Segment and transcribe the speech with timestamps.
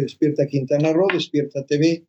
[0.00, 2.04] Despierta Quintana Roo, Despierta TV,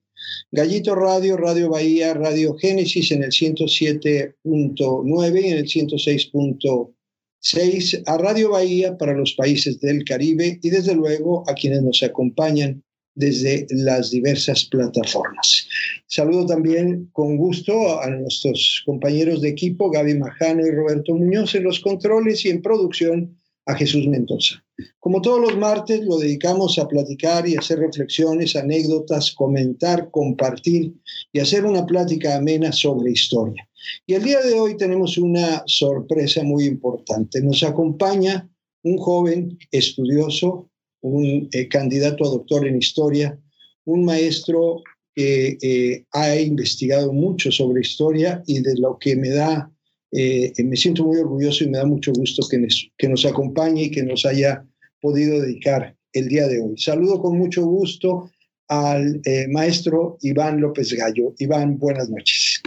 [0.52, 8.52] Gallito Radio, Radio Bahía, Radio Génesis en el 107.9 y en el 106.6, a Radio
[8.52, 12.84] Bahía para los países del Caribe y desde luego a quienes nos acompañan
[13.18, 15.68] desde las diversas plataformas.
[16.06, 21.64] Saludo también con gusto a nuestros compañeros de equipo, Gaby Majano y Roberto Muñoz en
[21.64, 24.64] los controles y en producción a Jesús Mendoza.
[25.00, 30.94] Como todos los martes, lo dedicamos a platicar y hacer reflexiones, anécdotas, comentar, compartir
[31.32, 33.68] y hacer una plática amena sobre historia.
[34.06, 37.42] Y el día de hoy tenemos una sorpresa muy importante.
[37.42, 38.50] Nos acompaña
[38.84, 40.70] un joven estudioso,
[41.02, 43.40] un eh, candidato a doctor en historia,
[43.86, 44.84] un maestro
[45.16, 49.72] que eh, ha investigado mucho sobre historia y de lo que me da,
[50.18, 54.04] eh, me siento muy orgulloso y me da mucho gusto que nos, acompañe y que
[54.04, 54.66] nos haya
[55.00, 56.78] podido dedicar el día de hoy.
[56.78, 58.32] Saludo con mucho gusto
[58.68, 61.34] al maestro Iván López Gallo.
[61.38, 62.62] Iván, buenas noches.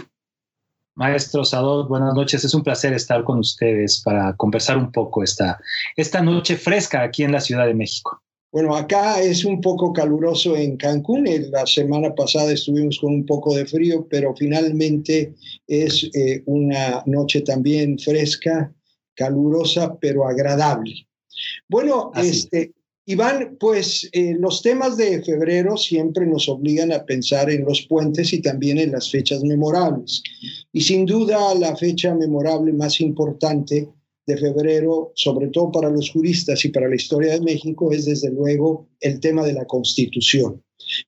[0.95, 2.43] Maestro Sadot, buenas noches.
[2.43, 5.59] Es un placer estar con ustedes para conversar un poco esta,
[5.95, 8.21] esta noche fresca aquí en la Ciudad de México.
[8.51, 11.25] Bueno, acá es un poco caluroso en Cancún.
[11.51, 15.33] La semana pasada estuvimos con un poco de frío, pero finalmente
[15.67, 18.73] es eh, una noche también fresca,
[19.15, 21.07] calurosa, pero agradable.
[21.69, 22.73] Bueno, este,
[23.05, 28.33] Iván, pues eh, los temas de febrero siempre nos obligan a pensar en los puentes
[28.33, 30.21] y también en las fechas memorables.
[30.73, 33.87] Y sin duda la fecha memorable más importante
[34.25, 38.31] de febrero, sobre todo para los juristas y para la historia de México, es desde
[38.31, 40.61] luego el tema de la Constitución.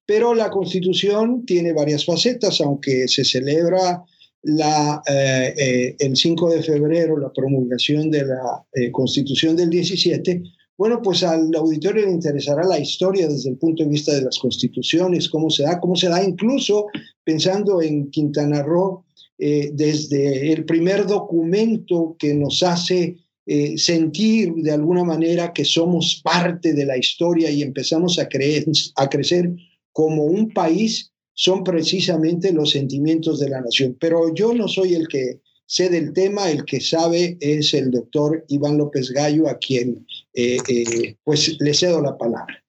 [0.05, 4.03] Pero la Constitución tiene varias facetas, aunque se celebra
[4.43, 10.43] la, eh, eh, el 5 de febrero la promulgación de la eh, Constitución del 17,
[10.77, 14.39] bueno, pues al auditorio le interesará la historia desde el punto de vista de las
[14.39, 16.87] constituciones, cómo se da, cómo se da incluso
[17.23, 19.05] pensando en Quintana Roo,
[19.37, 26.21] eh, desde el primer documento que nos hace eh, sentir de alguna manera que somos
[26.23, 28.65] parte de la historia y empezamos a, creer,
[28.95, 29.51] a crecer
[29.91, 33.97] como un país, son precisamente los sentimientos de la nación.
[33.99, 38.45] Pero yo no soy el que sé del tema, el que sabe es el doctor
[38.49, 42.63] Iván López Gallo, a quien eh, pues le cedo la palabra.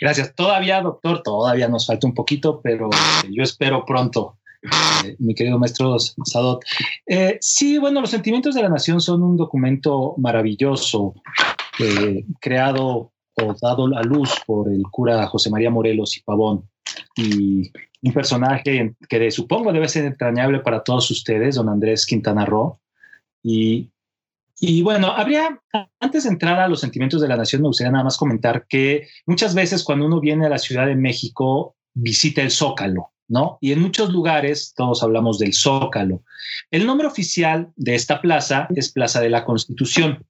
[0.00, 0.34] Gracias.
[0.34, 2.90] Todavía, doctor, todavía nos falta un poquito, pero
[3.30, 6.62] yo espero pronto eh, mi querido maestro Sadot.
[7.06, 11.14] Eh, sí, bueno, Los Sentimientos de la Nación son un documento maravilloso
[11.78, 16.68] eh, creado o dado a luz por el cura José María Morelos y Pavón.
[17.16, 17.70] Y
[18.02, 22.80] un personaje que supongo debe ser entrañable para todos ustedes, don Andrés Quintana Roo.
[23.42, 23.90] Y,
[24.58, 25.58] y bueno, habría,
[26.00, 29.08] antes de entrar a los sentimientos de la nación, me gustaría nada más comentar que
[29.24, 33.12] muchas veces cuando uno viene a la Ciudad de México, visita el Zócalo.
[33.30, 33.58] ¿No?
[33.60, 36.22] Y en muchos lugares todos hablamos del Zócalo.
[36.70, 40.26] El nombre oficial de esta plaza es Plaza de la Constitución.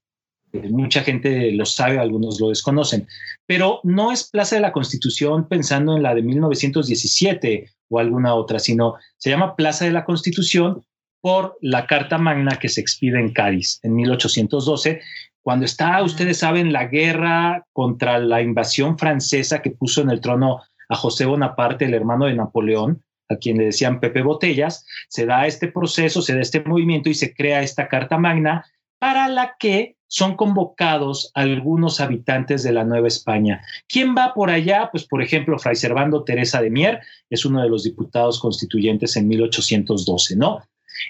[0.53, 3.09] Eh, mucha gente lo sabe, algunos lo desconocen,
[3.47, 8.59] pero no es Plaza de la Constitución pensando en la de 1917 o alguna otra,
[8.59, 10.85] sino se llama Plaza de la Constitución
[11.23, 15.01] por la Carta Magna que se expide en Cádiz en 1812,
[15.43, 20.61] cuando está, ustedes saben, la guerra contra la invasión francesa que puso en el trono
[20.91, 25.47] a José Bonaparte, el hermano de Napoleón, a quien le decían Pepe Botellas, se da
[25.47, 28.67] este proceso, se da este movimiento y se crea esta Carta Magna
[28.99, 33.63] para la que son convocados algunos habitantes de la Nueva España.
[33.89, 34.89] ¿Quién va por allá?
[34.91, 39.29] Pues, por ejemplo, Fray Servando Teresa de Mier es uno de los diputados constituyentes en
[39.29, 40.61] 1812, ¿no?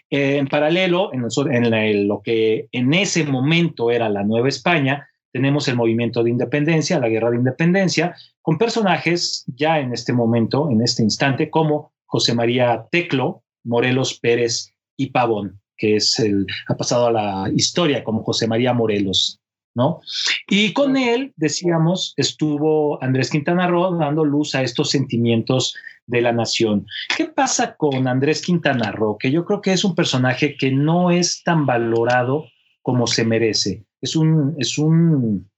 [0.09, 5.77] en paralelo, en, en lo que en ese momento era la Nueva España, tenemos el
[5.77, 11.03] movimiento de independencia, la guerra de independencia, con personajes ya en este momento, en este
[11.03, 17.13] instante, como José María Teclo, Morelos Pérez y Pavón, que es el, ha pasado a
[17.13, 19.41] la historia como José María Morelos,
[19.75, 20.01] ¿no?
[20.49, 25.77] Y con él, decíamos, estuvo Andrés Quintana Roo dando luz a estos sentimientos
[26.07, 26.87] de la nación.
[27.17, 29.17] ¿Qué pasa con Andrés Quintana Roo?
[29.17, 32.47] Que yo creo que es un personaje que no es tan valorado
[32.83, 35.49] como se merece es un, es un,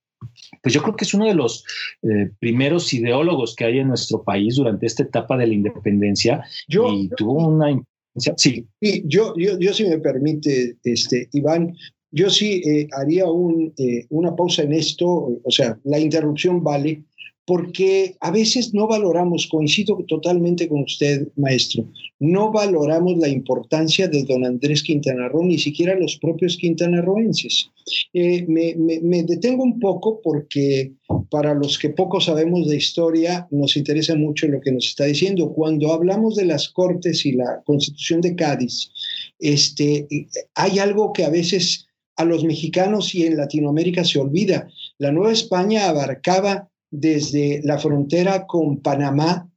[0.63, 1.65] pues yo creo que es uno de los
[2.03, 6.93] eh, primeros ideólogos que hay en nuestro país durante esta etapa de la independencia yo,
[6.93, 7.81] y tuvo una...
[8.17, 8.67] Sí.
[8.81, 11.75] sí yo, yo, yo, si me permite, este, Iván,
[12.11, 15.07] yo sí eh, haría un, eh, una pausa en esto,
[15.43, 17.05] o sea, la interrupción vale,
[17.45, 21.89] porque a veces no valoramos, coincido totalmente con usted, maestro,
[22.21, 27.71] no valoramos la importancia de don Andrés Quintana Roo, ni siquiera los propios quintanarroenses.
[28.13, 30.93] Eh, me, me, detengo un poco porque
[31.31, 35.53] para los que poco sabemos de historia nos interesa mucho lo que nos está diciendo.
[35.53, 38.93] Cuando hablamos de las Cortes y la Constitución de Cádiz,
[39.41, 40.07] este,
[40.55, 44.69] hay algo que a veces a los mexicanos y en Latinoamérica se olvida.
[44.99, 49.49] La Nueva España abarcaba desde la frontera con Panamá,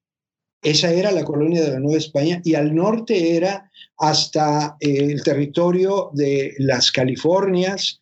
[0.63, 5.21] esa era la colonia de la Nueva España, y al norte era hasta eh, el
[5.21, 7.99] territorio de las Californias,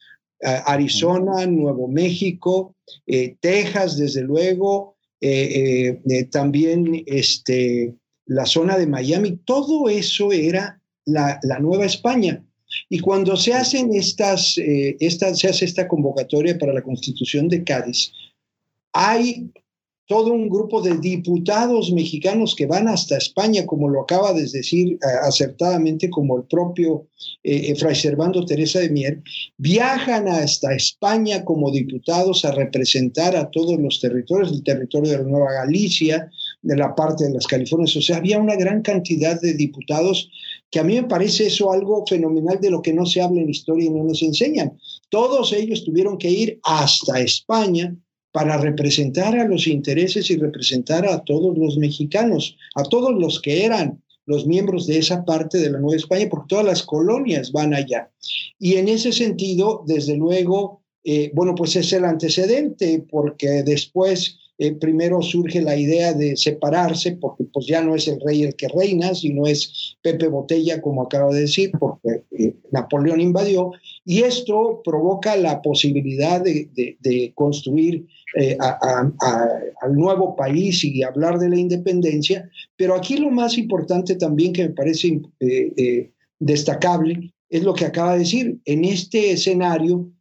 [0.65, 2.75] Arizona, Nuevo México,
[3.07, 6.01] eh, Texas, desde luego, eh,
[6.31, 7.93] también este,
[8.25, 12.43] la zona de Miami, todo eso era la, la Nueva España.
[12.89, 18.11] Y cuando se hacen estas, estas, se hace esta convocatoria para la constitución de Cádiz,
[18.93, 19.51] hay
[20.05, 24.93] todo un grupo de diputados mexicanos que van hasta España, como lo acaba de decir
[24.93, 27.07] eh, acertadamente, como el propio
[27.41, 29.23] eh, eh, Fray Servando Teresa de Mier,
[29.57, 35.23] viajan hasta España como diputados a representar a todos los territorios, el territorio de la
[35.23, 36.29] Nueva Galicia,
[36.61, 37.95] de la parte de las Californias.
[37.95, 40.29] O sea, había una gran cantidad de diputados
[40.69, 43.49] que a mí me parece eso algo fenomenal de lo que no se habla en
[43.49, 44.77] historia y no nos enseñan.
[45.09, 47.95] Todos ellos tuvieron que ir hasta España
[48.33, 53.63] para representar a los intereses y representar a todos los mexicanos, a todos los que
[53.63, 57.73] eran los miembros de esa parte de la Nueva España, porque todas las colonias van
[57.73, 58.09] allá.
[58.57, 64.71] Y en ese sentido, desde luego, eh, bueno, pues es el antecedente, porque después eh,
[64.71, 68.67] primero surge la idea de separarse, porque pues ya no es el rey el que
[68.69, 73.71] reina, sino es Pepe Botella, como acabo de decir, porque eh, Napoleón invadió,
[74.05, 81.49] y esto provoca la posibilidad de, de construir eh, al nuevo país y hablar de
[81.49, 87.63] la independencia, pero aquí lo más importante también que me parece eh, eh, destacable es
[87.63, 88.59] lo que acaba de decir.
[88.65, 90.11] En este escenario,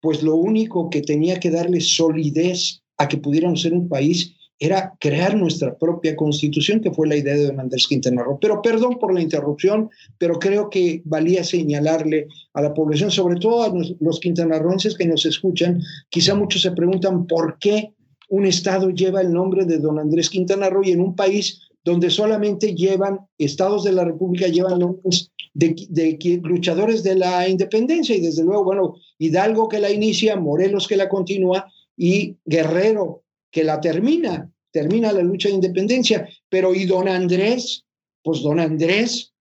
[0.00, 4.94] pues lo único que tenía que darle solidez a que pudiéramos ser un país era
[4.98, 8.38] crear nuestra propia constitución, que fue la idea de don Andrés Quintana Roo.
[8.40, 9.88] Pero perdón por la interrupción,
[10.18, 15.24] pero creo que valía señalarle a la población, sobre todo a los quintanarroenses que nos
[15.26, 17.92] escuchan, quizá muchos se preguntan por qué
[18.28, 22.10] un estado lleva el nombre de don Andrés Quintana Roo y en un país donde
[22.10, 28.20] solamente llevan, estados de la República llevan nombres de, de, luchadores de la independencia y
[28.20, 31.66] desde luego, bueno, Hidalgo que la inicia, Morelos que la continúa
[31.96, 37.84] y Guerrero que la termina, termina la lucha de independencia, pero ¿y don Andrés?
[38.22, 39.32] Pues don Andrés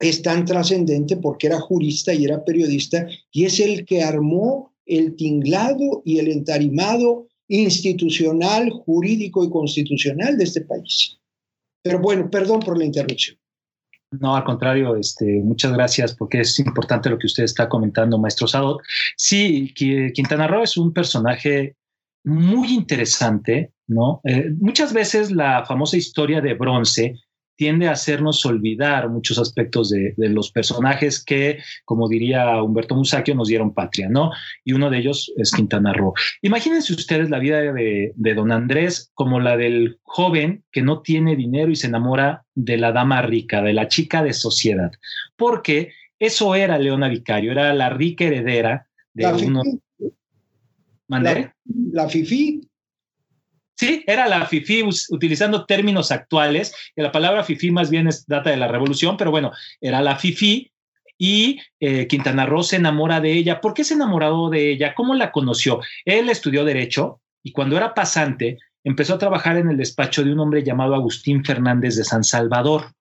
[0.00, 5.16] es tan trascendente porque era jurista y era periodista y es el que armó el
[5.16, 11.18] tinglado y el entarimado institucional, jurídico y constitucional de este país.
[11.82, 13.36] Pero bueno, perdón por la interrupción.
[14.20, 18.46] No, al contrario, este, muchas gracias porque es importante lo que usted está comentando, maestro
[18.46, 18.80] Sadot.
[19.16, 21.76] Sí, Quintana Roo es un personaje
[22.24, 24.20] muy interesante, ¿no?
[24.24, 27.14] Eh, muchas veces la famosa historia de bronce
[27.56, 33.48] tiende a hacernos olvidar muchos aspectos de, los personajes que, como diría Humberto Musacchio, nos
[33.48, 34.32] dieron patria, ¿no?
[34.64, 36.14] Y uno de ellos es Quintana Roo.
[36.42, 41.36] Imagínense ustedes la vida de, de don Andrés como la del joven que no tiene
[41.36, 44.90] dinero y se enamora de la dama rica, de la chica de sociedad,
[45.36, 49.62] porque eso era Leona Vicario, era la rica heredera de uno...
[51.08, 51.54] La,
[51.92, 52.60] la FIFI.
[53.76, 58.50] Sí, era la FIFI utilizando términos actuales, que la palabra FIFI más bien es data
[58.50, 60.70] de la revolución, pero bueno, era la FIFI
[61.18, 63.60] y eh, Quintana Roo se enamora de ella.
[63.60, 64.94] ¿Por qué se enamoró de ella?
[64.94, 65.80] ¿Cómo la conoció?
[66.04, 70.40] Él estudió Derecho y cuando era pasante empezó a trabajar en el despacho de un
[70.40, 72.92] hombre llamado Agustín Fernández de San Salvador.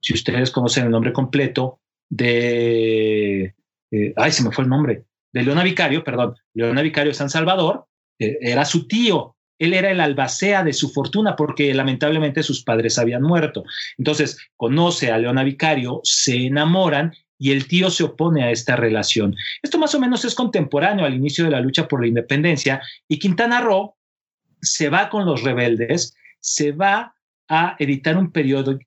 [0.00, 3.54] Si ustedes conocen el nombre completo de...
[3.90, 7.86] Eh, ay, se me fue el nombre de Leona Vicario, perdón, Leona Vicario San Salvador,
[8.18, 9.36] eh, era su tío.
[9.58, 13.64] Él era el albacea de su fortuna porque lamentablemente sus padres habían muerto.
[13.98, 19.34] Entonces conoce a Leona Vicario, se enamoran y el tío se opone a esta relación.
[19.62, 23.18] Esto más o menos es contemporáneo al inicio de la lucha por la independencia y
[23.18, 23.96] Quintana Roo
[24.62, 27.14] se va con los rebeldes, se va
[27.48, 28.32] a editar un,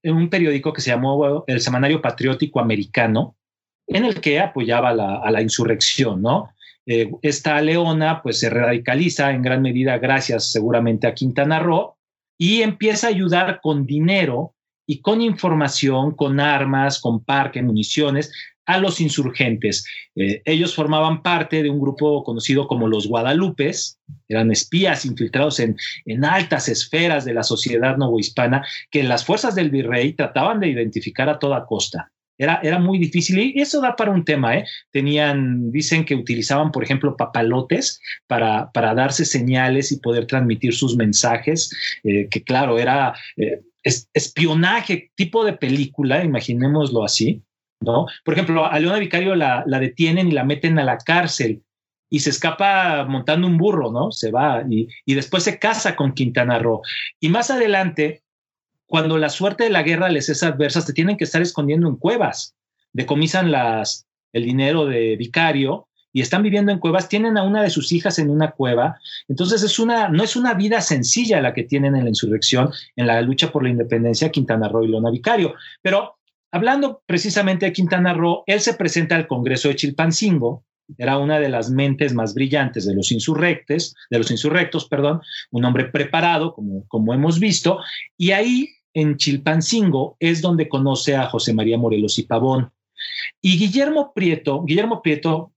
[0.03, 3.35] un periódico que se llamó el Semanario Patriótico Americano,
[3.87, 6.53] en el que apoyaba a la insurrección, ¿no?
[6.85, 11.95] Eh, esta leona pues se radicaliza en gran medida gracias seguramente a Quintana Roo
[12.37, 14.53] y empieza a ayudar con dinero
[14.85, 18.33] y con información, con armas, con parque, municiones
[18.65, 19.85] a los insurgentes.
[20.15, 25.77] Eh, ellos formaban parte de un grupo conocido como los Guadalupes, eran espías infiltrados en,
[26.05, 31.29] en altas esferas de la sociedad novohispana que las fuerzas del virrey trataban de identificar
[31.29, 32.12] a toda costa.
[32.43, 34.57] Era, era, muy difícil y eso da para un tema.
[34.57, 34.65] ¿eh?
[34.91, 40.95] Tenían, dicen que utilizaban, por ejemplo, papalotes para, para darse señales y poder transmitir sus
[40.95, 41.71] mensajes,
[42.03, 47.41] eh, que claro, era eh, espionaje, tipo de película, imaginémoslo así.
[47.83, 48.07] ¿no?
[48.23, 51.61] Por ejemplo, a Leona Vicario la, detienen y la meten a la cárcel
[52.09, 54.11] y se escapa montando un burro, ¿no?
[54.11, 56.81] Se va y, después se casa con Quintana Roo.
[57.19, 58.22] Y más adelante,
[58.85, 61.95] cuando la suerte de la guerra les es adversa, se tienen que estar escondiendo en
[61.95, 62.55] cuevas,
[62.91, 67.69] decomisan las, el dinero de Vicario y están viviendo en cuevas, tienen a una de
[67.69, 71.63] sus hijas en una cueva, entonces es una, no es una vida sencilla la que
[71.63, 75.55] tienen en la insurrección, en la lucha por la independencia Quintana Roo y Leona Vicario,
[75.81, 76.17] pero
[76.53, 80.63] Hablando precisamente de Quintana Roo, él se presenta al Congreso de Chilpancingo,
[80.97, 85.21] era una de las mentes más brillantes de los insurrectes, de los insurrectos, perdón,
[85.51, 87.79] un hombre preparado, como, como hemos visto,
[88.17, 92.71] y ahí en Chilpancingo es donde conoce a José María Morelos y Pavón.
[93.41, 95.51] Y Guillermo Prieto, Guillermo Prieto,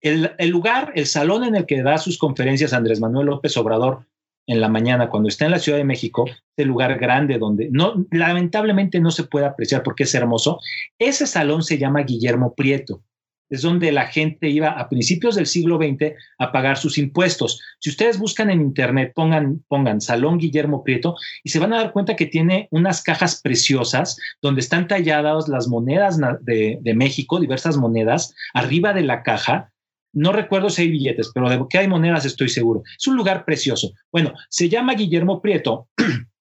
[0.00, 4.06] el, el lugar, el salón en el que da sus conferencias Andrés Manuel López Obrador
[4.46, 6.24] en la mañana cuando está en la Ciudad de México,
[6.56, 10.60] el lugar grande donde no, lamentablemente no se puede apreciar porque es hermoso,
[10.98, 13.02] ese salón se llama Guillermo Prieto.
[13.48, 17.60] Es donde la gente iba a principios del siglo XX a pagar sus impuestos.
[17.78, 21.92] Si ustedes buscan en internet, pongan, pongan Salón Guillermo Prieto y se van a dar
[21.92, 27.76] cuenta que tiene unas cajas preciosas donde están talladas las monedas de, de México, diversas
[27.76, 29.72] monedas, arriba de la caja
[30.16, 32.82] no recuerdo si hay billetes, pero de que hay monedas estoy seguro.
[32.98, 33.92] Es un lugar precioso.
[34.10, 35.88] Bueno, se llama Guillermo Prieto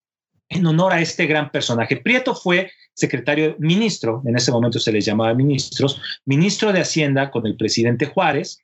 [0.49, 1.97] en honor a este gran personaje.
[1.97, 7.45] Prieto fue secretario, ministro, en ese momento se les llamaba ministros, ministro de Hacienda con
[7.45, 8.63] el presidente Juárez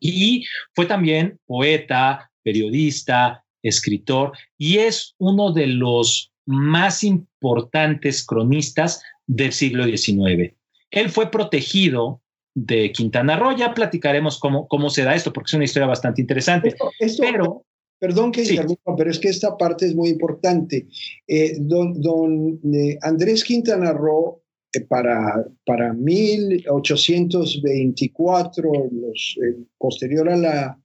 [0.00, 9.52] y fue también poeta, periodista, escritor y es uno de los más importantes cronistas del
[9.52, 10.54] siglo XIX.
[10.90, 12.22] Él fue protegido
[12.54, 13.56] de Quintana Roo.
[13.56, 16.74] Ya platicaremos cómo, cómo se da esto, porque es una historia bastante interesante.
[17.18, 17.64] pero,
[17.98, 20.86] perdón que interrumpa, pero es que esta parte es muy importante.
[21.26, 29.38] Eh, don, don eh, Andrés Quintana Roo, eh, para, para 1824, los,
[29.78, 30.78] posterior a la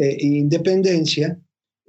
[0.00, 1.40] independencia,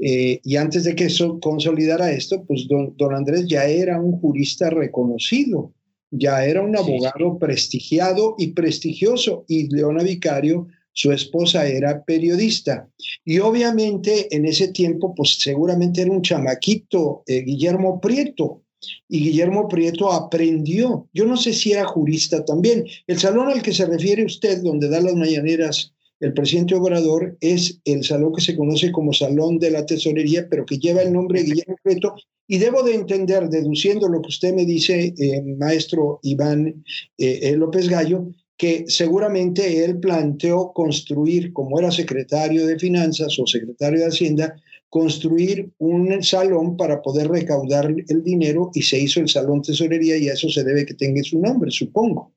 [0.02, 4.72] y antes de que eso consolidara esto, pues don, don Andrés ya era un jurista
[4.72, 5.74] reconocido
[6.12, 12.90] ya era un abogado prestigiado y prestigioso y Leona Vicario, su esposa, era periodista.
[13.26, 18.64] Y obviamente en ese tiempo, pues seguramente era un chamaquito, eh, Guillermo Prieto.
[19.10, 22.86] Y Guillermo Prieto aprendió, yo no sé si era jurista también.
[23.08, 27.80] El salón al que se refiere usted, donde da las mañaneras el presidente Obrador, es
[27.86, 31.40] el salón que se conoce como Salón de la Tesorería, pero que lleva el nombre
[31.40, 32.16] de Guillermo Prieto
[32.48, 36.84] y debo de entender, deduciendo lo que usted me dice, eh, maestro Iván
[37.18, 38.28] eh, eh, López Gallo,
[38.60, 44.56] que seguramente él planteó construir, como era secretario de Finanzas o secretario de Hacienda,
[44.90, 50.30] construir un salón para poder recaudar el dinero y se hizo el Salón Tesorería y
[50.30, 52.34] a eso se debe que tenga su nombre, supongo.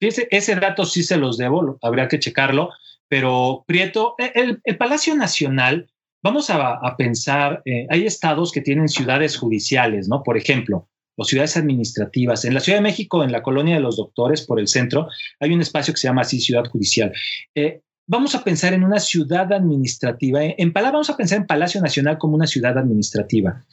[0.00, 2.70] Ese, ese dato sí se los debo, habría que checarlo,
[3.08, 5.90] pero Prieto, el, el Palacio Nacional
[6.22, 10.24] Vamos a, pensar, eh, hay estados que tienen ciudades judiciales, ¿no?
[10.24, 12.44] Por ejemplo, o ciudades administrativas.
[12.44, 15.08] En la Ciudad de México, en la colonia de los doctores, por el centro,
[15.40, 17.12] hay un espacio que se llama así Ciudad Judicial.
[17.56, 20.40] Eh, vamos a pensar en una ciudad administrativa.
[20.44, 23.64] En Pala, vamos a pensar en Palacio Nacional como una ciudad administrativa.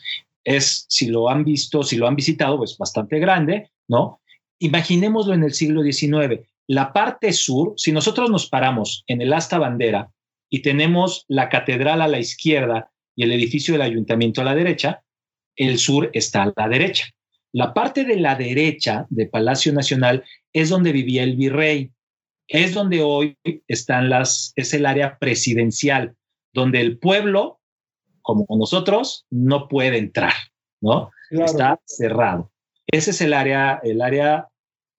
[0.43, 4.21] Es, si lo han visto, si lo han visitado, pues bastante grande, ¿no?
[4.57, 6.41] Imaginémoslo en el siglo XIX.
[6.67, 10.11] La parte sur, si nosotros nos paramos en el asta bandera
[10.49, 15.03] y tenemos la catedral a la izquierda y el edificio del ayuntamiento a la derecha,
[15.55, 17.05] el sur está a la derecha.
[17.55, 21.89] La parte de la derecha de Palacio Nacional es donde vivía el virrey,
[22.49, 23.37] es donde hoy
[23.69, 26.17] están las, es el área presidencial,
[26.51, 27.61] donde el pueblo,
[28.21, 30.33] como nosotros, no puede entrar,
[30.81, 31.11] ¿no?
[31.31, 32.51] Está cerrado.
[32.87, 34.49] Ese es el área, el área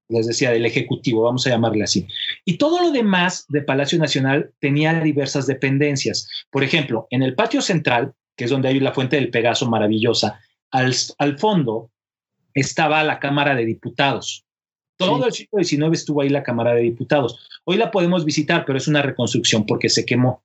[0.09, 2.07] les decía, del Ejecutivo, vamos a llamarle así.
[2.47, 6.27] Y todo lo demás de Palacio Nacional tenía diversas dependencias.
[6.51, 10.41] Por ejemplo, en el patio central, que es donde hay la fuente del Pegaso maravillosa,
[10.71, 11.91] al, al fondo
[12.57, 14.45] estaba la Cámara de Diputados.
[14.97, 17.61] Todo el siglo XIX estuvo ahí la Cámara de Diputados.
[17.65, 20.43] Hoy la podemos visitar, pero es una reconstrucción porque se quemó.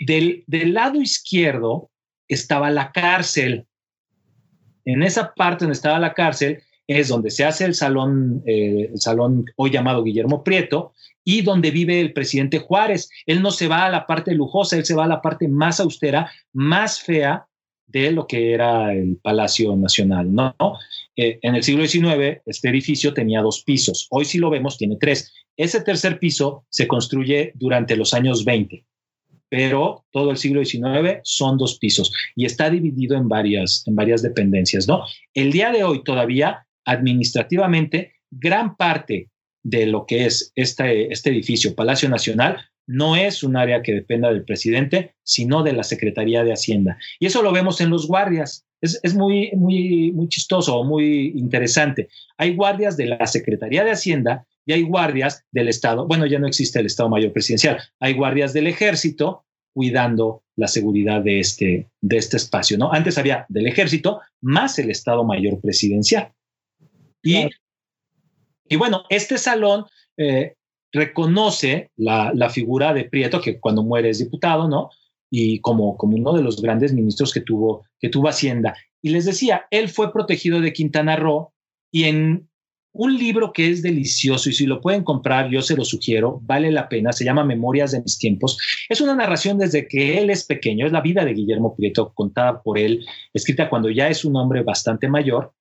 [0.00, 1.88] Del, del lado izquierdo
[2.26, 3.64] estaba la cárcel.
[4.84, 9.00] En esa parte donde estaba la cárcel es donde se hace el salón, eh, el
[9.00, 13.08] salón hoy llamado Guillermo Prieto, y donde vive el presidente Juárez.
[13.24, 15.78] Él no se va a la parte lujosa, él se va a la parte más
[15.78, 17.46] austera, más fea
[17.86, 20.54] de lo que era el Palacio Nacional, ¿no?
[21.16, 24.06] Eh, en el siglo XIX, este edificio tenía dos pisos.
[24.10, 25.32] Hoy, si lo vemos, tiene tres.
[25.56, 28.84] Ese tercer piso se construye durante los años 20,
[29.48, 34.22] pero todo el siglo XIX son dos pisos y está dividido en varias, en varias
[34.22, 35.04] dependencias, ¿no?
[35.32, 39.30] El día de hoy todavía, administrativamente, gran parte
[39.62, 44.30] de lo que es este, este edificio, Palacio Nacional, no es un área que dependa
[44.30, 46.98] del presidente, sino de la Secretaría de Hacienda.
[47.18, 48.64] Y eso lo vemos en los guardias.
[48.80, 52.08] Es, es muy, muy, muy chistoso muy interesante.
[52.38, 56.06] Hay guardias de la Secretaría de Hacienda y hay guardias del Estado.
[56.06, 57.78] Bueno, ya no existe el Estado Mayor Presidencial.
[58.00, 62.78] Hay guardias del Ejército cuidando la seguridad de este, de este espacio.
[62.78, 62.92] ¿no?
[62.92, 66.32] Antes había del Ejército más el Estado Mayor Presidencial.
[67.22, 67.48] Y,
[68.68, 69.84] y bueno, este salón
[70.16, 70.54] eh,
[70.92, 74.90] reconoce la, figura de Prieto, que cuando muere es diputado, ¿no?
[75.30, 78.76] Y como, como uno de los grandes ministros que tuvo, que tuvo Hacienda.
[79.02, 81.52] Y les decía, él fue protegido de Quintana Roo
[81.92, 82.48] y en
[82.98, 86.70] un libro que es delicioso y si lo pueden comprar, yo se lo sugiero, vale
[86.70, 88.58] la pena, se llama Memorias de mis tiempos.
[88.88, 92.62] Es una narración desde que él es pequeño, es la vida de Guillermo Prieto contada
[92.62, 95.52] por él, escrita cuando ya es un hombre bastante mayor.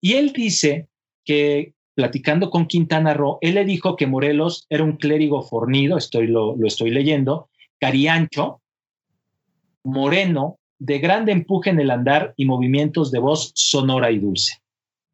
[0.00, 0.88] Y él dice
[1.24, 6.28] que platicando con Quintana Roo, él le dijo que Morelos era un clérigo fornido, estoy,
[6.28, 7.48] lo, lo estoy leyendo,
[7.80, 8.60] cariancho,
[9.82, 14.58] moreno, de grande empuje en el andar y movimientos de voz sonora y dulce.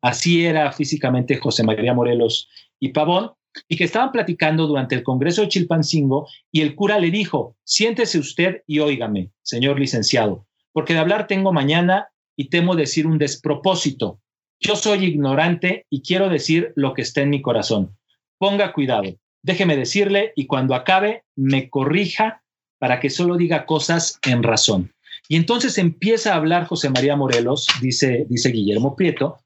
[0.02, 3.30] Así era físicamente José María Morelos y Pavón,
[3.66, 8.18] y que estaban platicando durante el Congreso de Chilpancingo y el cura le dijo, siéntese
[8.18, 14.20] usted y óigame, señor licenciado, porque de hablar tengo mañana y temo decir un despropósito.
[14.66, 17.98] Yo soy ignorante y quiero decir lo que está en mi corazón.
[18.38, 22.42] Ponga cuidado, déjeme decirle y cuando acabe me corrija
[22.78, 24.94] para que solo diga cosas en razón.
[25.28, 29.36] Y entonces empieza a hablar José María Morelos, dice, dice Guillermo Prieto,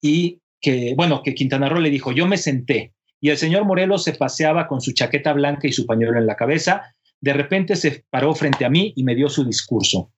[0.00, 4.02] y que, bueno, que Quintana Roo le dijo, yo me senté y el señor Morelos
[4.02, 6.94] se paseaba con su chaqueta blanca y su pañuelo en la cabeza.
[7.20, 10.10] De repente se paró frente a mí y me dio su discurso.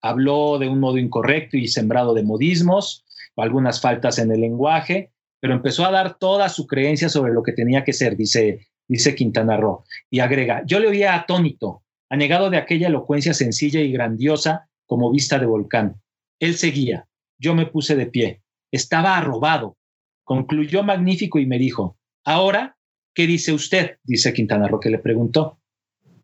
[0.00, 3.02] Habló de un modo incorrecto y sembrado de modismos,
[3.42, 7.52] algunas faltas en el lenguaje, pero empezó a dar toda su creencia sobre lo que
[7.52, 9.84] tenía que ser, dice, dice Quintana Roo.
[10.10, 15.38] Y agrega, yo le oía atónito, anegado de aquella elocuencia sencilla y grandiosa como vista
[15.38, 16.00] de volcán.
[16.40, 19.76] Él seguía, yo me puse de pie, estaba arrobado.
[20.24, 22.76] Concluyó magnífico y me dijo, ahora,
[23.14, 23.98] ¿qué dice usted?
[24.02, 25.60] Dice Quintana Roo que le preguntó.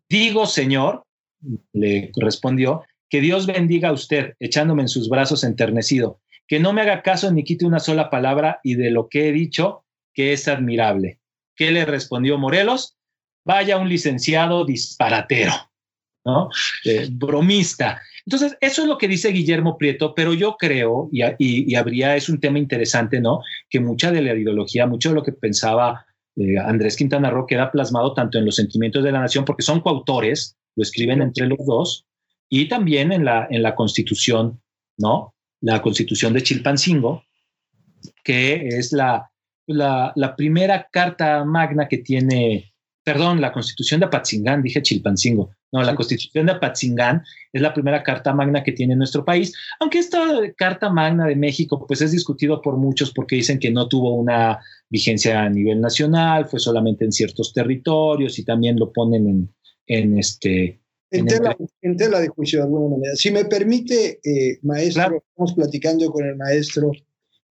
[0.09, 1.03] Digo, señor,
[1.71, 6.81] le respondió, que Dios bendiga a usted, echándome en sus brazos enternecido, que no me
[6.81, 10.47] haga caso ni quite una sola palabra y de lo que he dicho, que es
[10.47, 11.19] admirable.
[11.55, 12.97] ¿Qué le respondió Morelos?
[13.45, 15.53] Vaya un licenciado disparatero,
[16.25, 16.49] ¿no?
[16.85, 18.01] Eh, bromista.
[18.25, 22.39] Entonces, eso es lo que dice Guillermo Prieto, pero yo creo, y, habría, es un
[22.39, 23.41] tema interesante, ¿no?
[23.69, 27.71] Que mucha de la ideología, mucho de lo que pensaba eh, Andrés Quintana Roo queda
[27.71, 31.59] plasmado tanto en los sentimientos de la nación, porque son coautores, lo escriben entre los
[31.65, 32.05] dos,
[32.49, 34.61] y también en la, en la constitución,
[34.97, 35.32] ¿no?
[35.63, 37.23] La Constitución de Chilpancingo,
[38.23, 39.31] que es la,
[39.65, 45.95] la, primera carta magna que tiene, perdón, la Constitución de Apatzingán, dije Chilpancingo, no, la
[45.95, 47.23] Constitución de Apatzingán
[47.53, 50.21] es la primera carta magna que tiene nuestro país, aunque esta
[50.57, 54.59] carta magna de México pues es discutido por muchos porque dicen que no tuvo una
[54.89, 59.55] vigencia a nivel nacional, fue solamente en ciertos territorios y también lo ponen en,
[59.87, 60.82] en este
[61.13, 63.15] en, tela, de juicio de alguna manera.
[63.15, 66.91] Si me permite, eh, maestro, estamos platicando con el maestro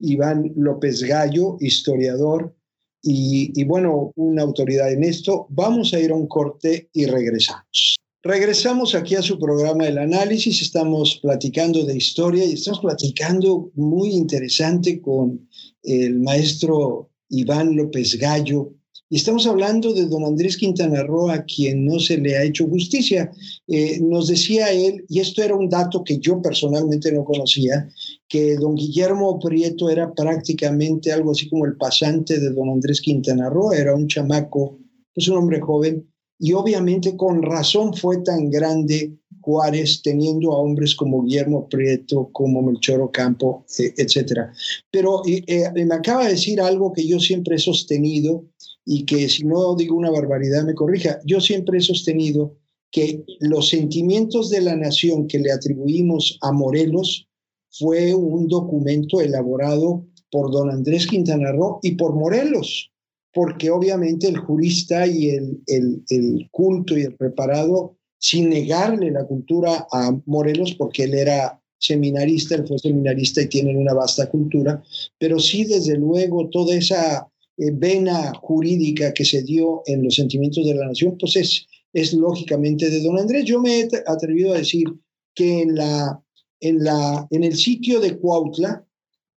[0.01, 2.55] Iván López Gallo, historiador
[3.03, 5.47] y, y, bueno, una autoridad en esto.
[5.51, 7.97] Vamos a ir a un corte y regresamos.
[8.25, 14.11] Regresamos aquí a su programa El Análisis, estamos platicando de historia y estamos platicando muy
[14.11, 15.49] interesante con
[15.83, 18.75] el maestro Iván López Gallo,
[19.13, 22.67] y estamos hablando de don Andrés Quintana Roo, a quien no se le ha hecho
[22.67, 23.31] justicia.
[23.69, 27.91] Eh, nos decía él, y esto era un dato que yo personalmente no conocía,
[28.27, 33.51] que don Guillermo Prieto era prácticamente algo así como el pasante de don Andrés Quintana
[33.51, 34.79] Roo, era un chamaco,
[35.15, 40.95] pues un hombre joven, y obviamente con razón fue tan grande Juárez teniendo a hombres
[40.95, 44.53] como Guillermo Prieto, como Melchor Ocampo, eh, etcétera.
[44.91, 48.45] Pero eh, me acaba de decir algo que yo siempre he sostenido,
[48.85, 51.21] y que si no digo una barbaridad me corrija.
[51.25, 52.57] Yo siempre he sostenido
[52.91, 57.27] que los sentimientos de la nación que le atribuimos a Morelos
[57.71, 62.93] fue un documento elaborado por don Andrés Quintana Roo y por Morelos,
[63.33, 69.87] porque obviamente el jurista y el, el, culto y el preparado, sin negarle la cultura
[69.91, 74.83] a Morelos, porque él era seminarista, él fue seminarista y tienen una vasta cultura,
[75.19, 80.75] pero sí desde luego toda esa vena jurídica que se dio en los sentimientos de
[80.75, 83.45] la nación, pues es, es lógicamente de don Andrés.
[83.45, 84.87] Yo me he atrevido a decir
[85.35, 86.23] que en, la,
[86.61, 88.87] en, la, en el sitio de Cuautla,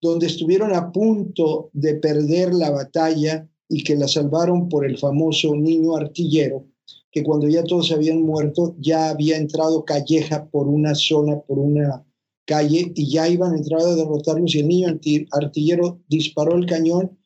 [0.02, 5.56] donde estuvieron a punto de perder la batalla y que la salvaron por el famoso
[5.56, 6.68] niño artillero,
[7.12, 12.06] que cuando ya todos habían muerto, ya había entrado Calleja por una zona, por una
[12.46, 15.00] calle, y ya iban a entrar a derrotarlos, y el niño
[15.32, 17.18] artillero disparó el cañón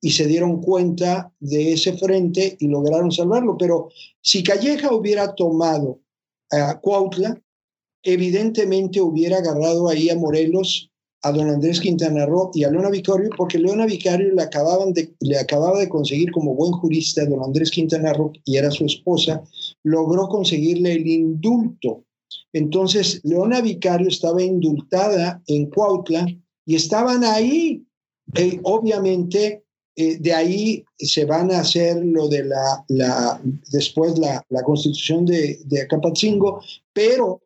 [0.00, 3.56] y se dieron cuenta de ese frente y lograron salvarlo.
[3.56, 3.88] Pero
[4.20, 6.00] si Calleja hubiera tomado
[6.50, 7.40] a Cuautla,
[8.02, 10.90] evidentemente hubiera agarrado ahí a Morelos,
[11.22, 15.12] a don Andrés Quintana Roo y a Leona Vicario, porque Leona Vicario le, acababan de,
[15.20, 19.42] le acababa de conseguir como buen jurista don Andrés Quintana Roo, y era su esposa,
[19.82, 22.04] logró conseguirle el indulto.
[22.52, 26.26] Entonces, Leona Vicario estaba indultada en Cuautla
[26.64, 27.84] y estaban ahí.
[28.34, 29.64] Eh, obviamente,
[30.00, 33.40] eh, de ahí se van a hacer lo de la,
[33.72, 35.88] después la, constitución de, de
[36.92, 37.42] pero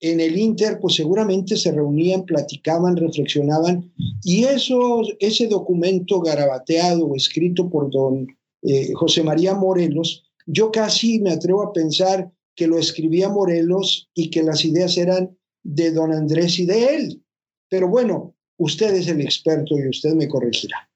[0.00, 3.92] en el Inter, pues seguramente se reunían, platicaban, reflexionaban,
[4.24, 8.26] y eso, ese documento garabateado, escrito por don
[8.62, 14.28] eh, José María Morelos, yo casi me atrevo a pensar que lo escribía Morelos y
[14.30, 17.22] que las ideas eran de don Andrés y de él.
[17.68, 20.88] Pero bueno, usted es el experto y usted me corregirá.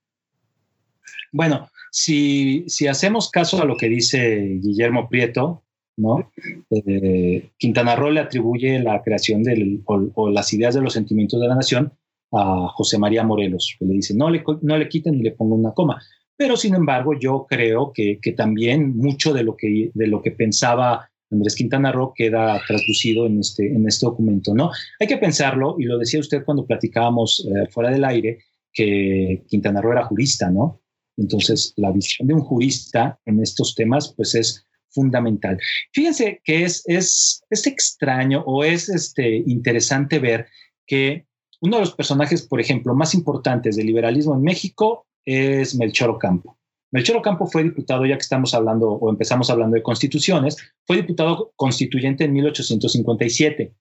[1.37, 5.65] Bueno, si, hacemos caso a lo que dice Guillermo Prieto,
[5.99, 6.31] ¿no?
[6.71, 11.49] Eh, Quintana Roo le atribuye la creación del, o, las ideas de los sentimientos de
[11.49, 11.93] la nación
[12.33, 15.57] a José María Morelos, que le dice, no le, no le quiten ni le pongo
[15.57, 16.01] una coma.
[16.39, 21.11] Pero sin embargo, yo creo que, también mucho de lo que, de lo que pensaba
[21.31, 24.71] Andrés Quintana Roo queda traducido en este, este documento, ¿no?
[24.99, 28.39] Hay que pensarlo, y lo decía usted cuando platicábamos eh, fuera del aire,
[28.73, 30.81] que Quintana Roo era jurista, ¿no?
[31.17, 35.59] Entonces, la visión de un jurista en estos temas, pues es fundamental.
[35.93, 40.47] Fíjense que es, es, es extraño o es este, interesante ver
[40.87, 41.27] que
[41.61, 46.59] uno de los personajes, por ejemplo, más importantes del liberalismo en México es Melchor Ocampo.
[46.93, 51.53] Melchor Ocampo fue diputado, ya que estamos hablando o empezamos hablando de constituciones, fue diputado
[51.57, 53.75] constituyente en 1857,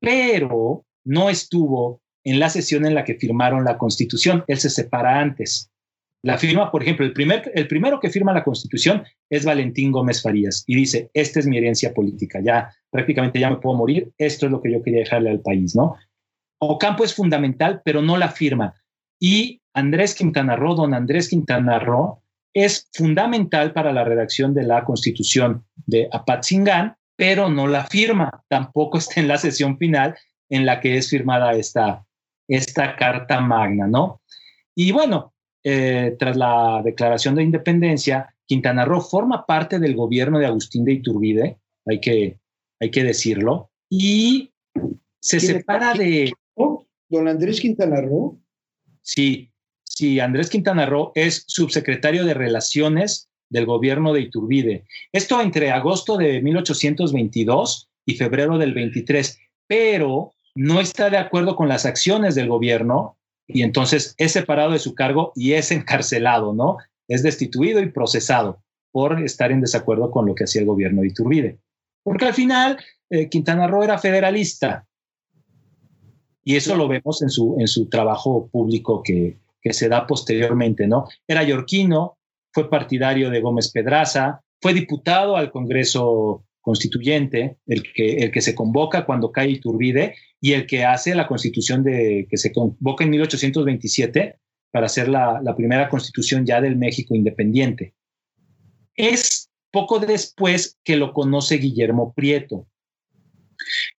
[0.00, 4.44] pero no estuvo en la sesión en la que firmaron la constitución.
[4.46, 5.69] Él se separa antes.
[6.22, 10.20] La firma, por ejemplo, el, primer, el primero que firma la Constitución es Valentín Gómez
[10.22, 14.46] Farías y dice, esta es mi herencia política, ya prácticamente ya me puedo morir, esto
[14.46, 15.96] es lo que yo quería dejarle al país, ¿no?
[16.58, 18.74] Ocampo es fundamental, pero no la firma.
[19.18, 24.84] Y Andrés Quintana Roo, don Andrés Quintana Roo, es fundamental para la redacción de la
[24.84, 30.16] Constitución de Apatzingán, pero no la firma, tampoco está en la sesión final
[30.50, 32.04] en la que es firmada esta,
[32.48, 34.20] esta carta magna, ¿no?
[34.74, 40.46] Y bueno, eh, tras la declaración de independencia, Quintana Roo forma parte del gobierno de
[40.46, 42.38] Agustín de Iturbide, hay que,
[42.80, 44.52] hay que decirlo, y
[45.20, 46.32] se separa de...
[47.08, 48.40] ¿Don Andrés Quintana Roo?
[49.02, 49.50] Sí,
[49.82, 54.84] sí, Andrés Quintana Roo es subsecretario de Relaciones del gobierno de Iturbide.
[55.12, 61.68] Esto entre agosto de 1822 y febrero del 23, pero no está de acuerdo con
[61.68, 63.16] las acciones del gobierno
[63.52, 66.78] y entonces es separado de su cargo y es encarcelado, ¿no?
[67.08, 71.08] Es destituido y procesado por estar en desacuerdo con lo que hacía el gobierno de
[71.08, 71.58] Iturbide.
[72.02, 72.78] Porque al final
[73.10, 74.86] eh, Quintana Roo era federalista
[76.42, 80.86] y eso lo vemos en su, en su trabajo público que, que se da posteriormente,
[80.86, 81.06] ¿no?
[81.26, 82.18] Era yorquino,
[82.52, 88.54] fue partidario de Gómez Pedraza, fue diputado al Congreso Constituyente, el que, el que se
[88.54, 93.10] convoca cuando cae Iturbide y el que hace la constitución de, que se convoca en
[93.10, 94.38] 1827
[94.70, 97.94] para hacer la, primera constitución ya del México independiente.
[98.94, 102.66] Es poco después que lo conoce Guillermo Prieto.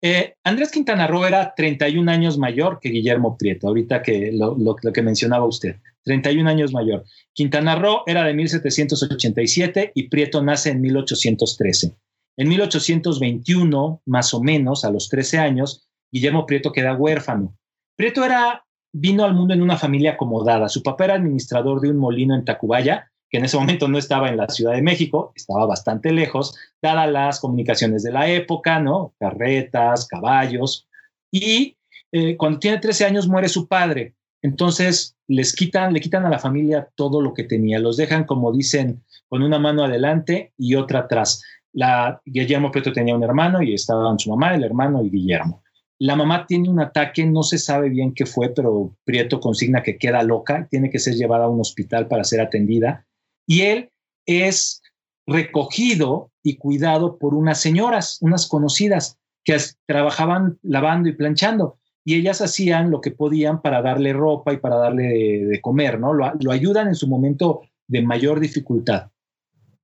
[0.00, 4.74] Eh, Andrés Quintana Roo era 31 años mayor que Guillermo Prieto, ahorita que lo, lo,
[4.74, 7.04] que mencionaba usted, 31 años mayor.
[7.34, 11.94] Quintana Roo era de 1787 y Prieto nace en 1813.
[12.36, 17.56] En 1821, más o menos, a los 13 años, Guillermo Prieto queda huérfano.
[17.96, 20.68] Prieto era, vino al mundo en una familia acomodada.
[20.68, 24.28] Su papá era administrador de un molino en Tacubaya, que en ese momento no estaba
[24.28, 29.14] en la Ciudad de México, estaba bastante lejos, dadas las comunicaciones de la época, ¿no?
[29.18, 30.88] Carretas, caballos.
[31.30, 31.76] Y
[32.12, 34.14] eh, cuando tiene 13 años muere su padre.
[34.42, 38.52] Entonces les quitan, le quitan a la familia todo lo que tenía, los dejan, como
[38.52, 41.42] dicen, con una mano adelante y otra atrás.
[41.72, 45.62] La, Guillermo Prieto tenía un hermano y estaban su mamá, el hermano y Guillermo.
[45.98, 49.98] La mamá tiene un ataque, no se sabe bien qué fue, pero Prieto consigna que
[49.98, 53.06] queda loca, tiene que ser llevada a un hospital para ser atendida.
[53.46, 53.90] Y él
[54.24, 54.82] es
[55.26, 59.56] recogido y cuidado por unas señoras, unas conocidas, que
[59.86, 61.78] trabajaban lavando y planchando.
[62.04, 66.14] Y ellas hacían lo que podían para darle ropa y para darle de, comer, ¿no?
[66.14, 69.10] Lo, lo, ayudan en su momento de mayor dificultad.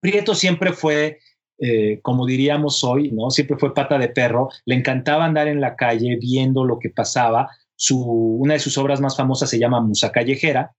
[0.01, 1.19] Prieto siempre fue
[1.59, 3.31] eh, como diríamos hoy, ¿no?
[3.31, 7.49] Siempre fue pata de perro, le encantaba andar en la calle viendo lo que pasaba.
[7.75, 10.75] Su, una de sus obras más famosas se llama Musa Callejera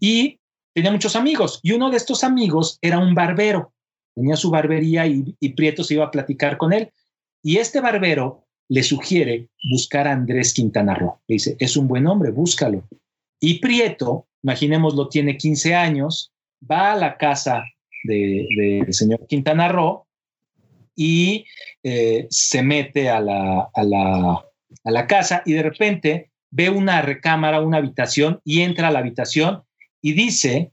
[0.00, 0.40] y
[0.74, 3.72] tenía muchos amigos y uno de estos amigos era un barbero,
[4.14, 6.90] tenía su barbería y, Prieto se iba a platicar con él
[7.42, 11.20] y este barbero le sugiere buscar a Andrés Quintana Roo.
[11.26, 12.86] Le dice, es un buen hombre, búscalo.
[13.40, 16.32] Y Prieto, imaginémoslo, tiene 15 años,
[16.70, 17.64] va a la casa
[18.04, 20.06] del señor Quintana Roo
[20.94, 21.44] y
[21.82, 24.44] eh, se mete a la, a, la,
[24.84, 28.98] a la casa y de repente ve una recámara, una habitación y entra a la
[28.98, 29.62] habitación
[30.02, 30.72] y dice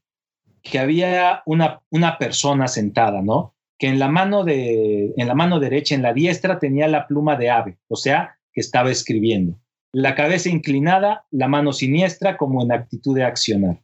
[0.63, 3.53] que había una, una persona sentada, ¿no?
[3.77, 7.35] Que en la, mano de, en la mano derecha, en la diestra, tenía la pluma
[7.35, 9.59] de ave, o sea, que estaba escribiendo.
[9.91, 13.81] La cabeza inclinada, la mano siniestra como en actitud de accionar.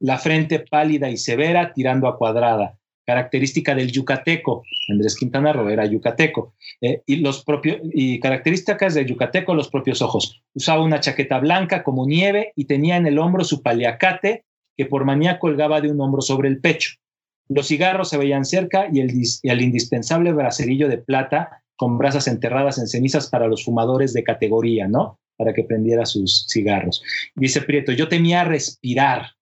[0.00, 4.64] La frente pálida y severa, tirando a cuadrada característica del yucateco.
[4.88, 6.54] Andrés Quintana Roo era yucateco.
[6.80, 10.42] Eh, y, los propios, y características del yucateco, los propios ojos.
[10.54, 14.44] Usaba una chaqueta blanca como nieve y tenía en el hombro su paliacate
[14.76, 16.94] que por manía colgaba de un hombro sobre el pecho.
[17.48, 22.86] Los cigarros se veían cerca y el, indispensable bracerillo de plata con brasas enterradas en
[22.86, 25.18] cenizas para los fumadores de categoría, ¿no?
[25.36, 27.02] Para que prendiera sus cigarros.
[27.34, 29.32] Dice Prieto, yo temía respirar.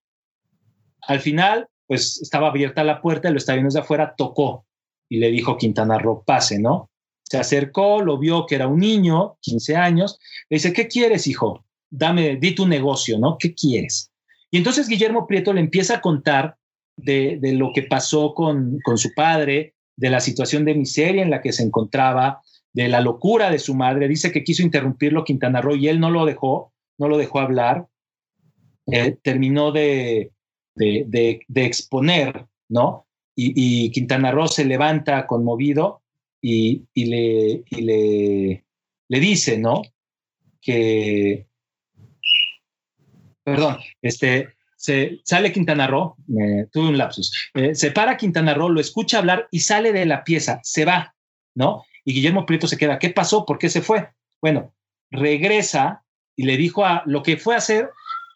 [1.03, 4.67] Al final pues estaba abierta la puerta, lo estaba viendo desde afuera, tocó
[5.09, 6.91] y le dijo Quintana Roo, pase, ¿no?
[7.23, 10.19] Se acercó, lo vio que era un niño, 15 años,
[10.49, 11.65] le dice, ¿qué quieres, hijo?
[11.91, 13.37] Dame, di tu negocio, ¿no?
[13.39, 14.11] ¿Qué quieres?
[14.51, 16.57] Y entonces Guillermo Prieto le empieza a contar
[16.97, 21.43] de, lo que pasó con, con su padre, de la situación de miseria en la
[21.43, 22.41] que se encontraba,
[22.73, 24.09] de la locura de su madre.
[24.09, 27.87] Dice que quiso interrumpirlo Quintana Roo y él no lo dejó, no lo dejó hablar.
[28.87, 30.33] Eh, terminó de,
[30.75, 33.07] de, exponer, ¿no?
[33.35, 36.03] Y, Quintana Roo se levanta conmovido
[36.41, 38.65] y, le, le,
[39.09, 39.83] le, dice, ¿no?
[40.61, 41.47] Que,
[43.45, 46.17] perdón, este, se, sale Quintana Roo,
[46.73, 50.25] tuve un lapsus, eh, se para Quintana Roo, lo escucha hablar y sale de la
[50.25, 51.15] pieza, se va,
[51.55, 51.85] ¿no?
[52.05, 53.47] Y Guillermo Prieto se queda, ¿qué pasó?
[53.47, 54.09] ¿Por qué se fue?
[54.41, 54.75] Bueno,
[55.11, 56.05] regresa
[56.37, 57.91] y le dijo a lo que fue a hacer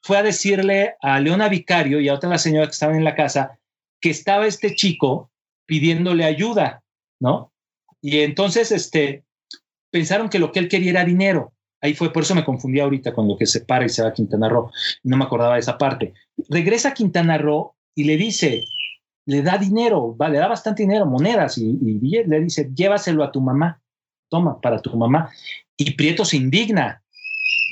[0.06, 3.58] fue a decirle a Leona Vicario y a otra señora que estaban en la casa
[4.00, 5.30] que estaba este chico
[5.66, 6.84] pidiéndole ayuda,
[7.20, 7.52] ¿no?
[8.00, 9.24] Y entonces este,
[9.90, 11.52] pensaron que lo que él quería era dinero.
[11.80, 14.10] Ahí fue, por eso me confundí ahorita con lo que se para y se va
[14.10, 14.70] a Quintana Roo.
[15.02, 16.14] No me acordaba de esa parte.
[16.48, 18.64] Regresa a Quintana Roo y le dice,
[19.26, 23.40] le da dinero, le da bastante dinero, monedas, y, y le dice, llévaselo a tu
[23.40, 23.80] mamá,
[24.30, 25.30] toma, para tu mamá.
[25.76, 27.02] Y Prieto se indigna,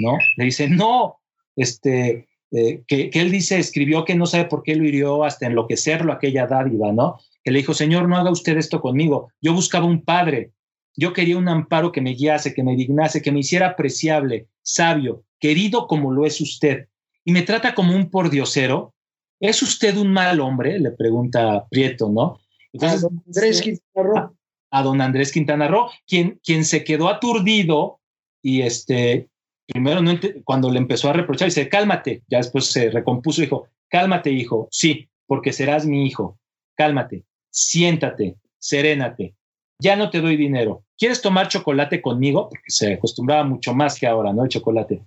[0.01, 0.19] ¿no?
[0.37, 1.21] Le dice, no,
[1.57, 6.13] este, eh, que, él dice, escribió que no sabe por qué lo hirió hasta enloquecerlo
[6.13, 7.19] aquella dádiva, ¿no?
[7.43, 9.31] Que le dijo, Señor, no haga usted esto conmigo.
[9.41, 10.53] Yo buscaba un padre,
[10.97, 15.25] yo quería un amparo que me guiase, que me dignase, que me hiciera apreciable, sabio,
[15.41, 16.87] querido como lo es usted.
[17.25, 18.95] Y me trata como un pordiosero.
[19.41, 20.79] ¿Es usted un mal hombre?
[20.79, 22.39] Le pregunta Prieto, ¿no?
[22.81, 24.37] a don Andrés Quintana Roo.
[24.71, 28.01] A, don Andrés Quintana Roo, quien, quien se quedó aturdido
[28.43, 29.29] y, este,
[29.67, 30.13] primero no
[30.45, 34.69] cuando le empezó a reprochar, dice, cálmate, ya después se recompuso y dijo, cálmate, hijo,
[34.71, 36.39] sí, porque serás mi hijo,
[36.75, 39.35] cálmate, siéntate, serénate,
[39.79, 42.49] ya no te doy dinero, ¿quieres tomar chocolate conmigo?
[42.49, 44.45] Porque se acostumbraba mucho más que ahora, ¿no?
[44.45, 45.03] El chocolate.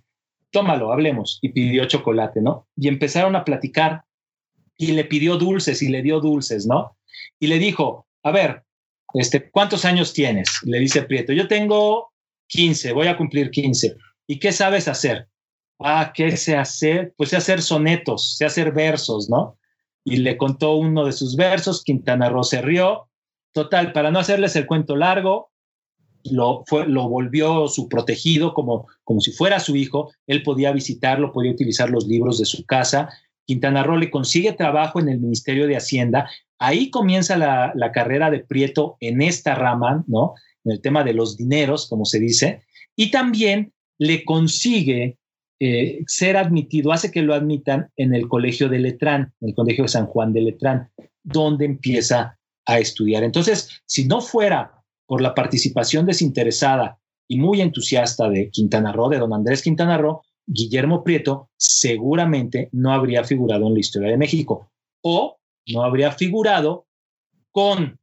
[0.52, 1.39] Tómalo, hablemos.
[1.41, 2.67] Y pidió chocolate, ¿no?
[2.76, 4.04] Y empezaron a platicar
[4.78, 6.98] y le pidió dulces y le dio dulces, ¿no?
[7.39, 8.63] Y le dijo, a ver,
[9.13, 10.60] este, ¿cuántos años tienes?
[10.63, 12.12] Le dice Prieto, yo tengo
[12.48, 13.96] 15, voy a cumplir 15.
[14.28, 15.30] ¿Y qué sabes hacer?
[15.80, 17.13] Ah, ¿qué sé hacer?
[17.16, 19.58] Pues sé hacer sonetos, sé hacer versos, ¿no?
[20.04, 23.10] Y le contó uno de sus versos, Quintana Roo se rió.
[23.54, 25.52] Total, para no hacerles el cuento largo,
[26.24, 30.12] lo, fue, lo volvió su protegido como, como si fuera su hijo.
[30.28, 33.10] Él podía visitarlo, podía utilizar los libros de su casa.
[33.46, 36.30] Quintana Roo le consigue trabajo en el Ministerio de Hacienda.
[36.60, 40.34] Ahí comienza la, la carrera de Prieto en esta rama, ¿no?
[40.66, 42.63] En el tema de los dineros, como se dice.
[42.96, 45.17] Y también le consigue
[45.60, 49.86] eh, ser admitido, hace que lo admitan en el colegio de Letrán, en el colegio
[49.86, 50.91] de San Juan de Letrán,
[51.23, 53.23] donde empieza a estudiar.
[53.23, 59.17] Entonces, si no fuera por la participación desinteresada y muy entusiasta de Quintana Roo, de
[59.17, 64.71] don Andrés Quintana Roo, Guillermo Prieto seguramente no habría figurado en la historia de México
[65.01, 66.86] o no habría figurado
[67.51, 67.99] con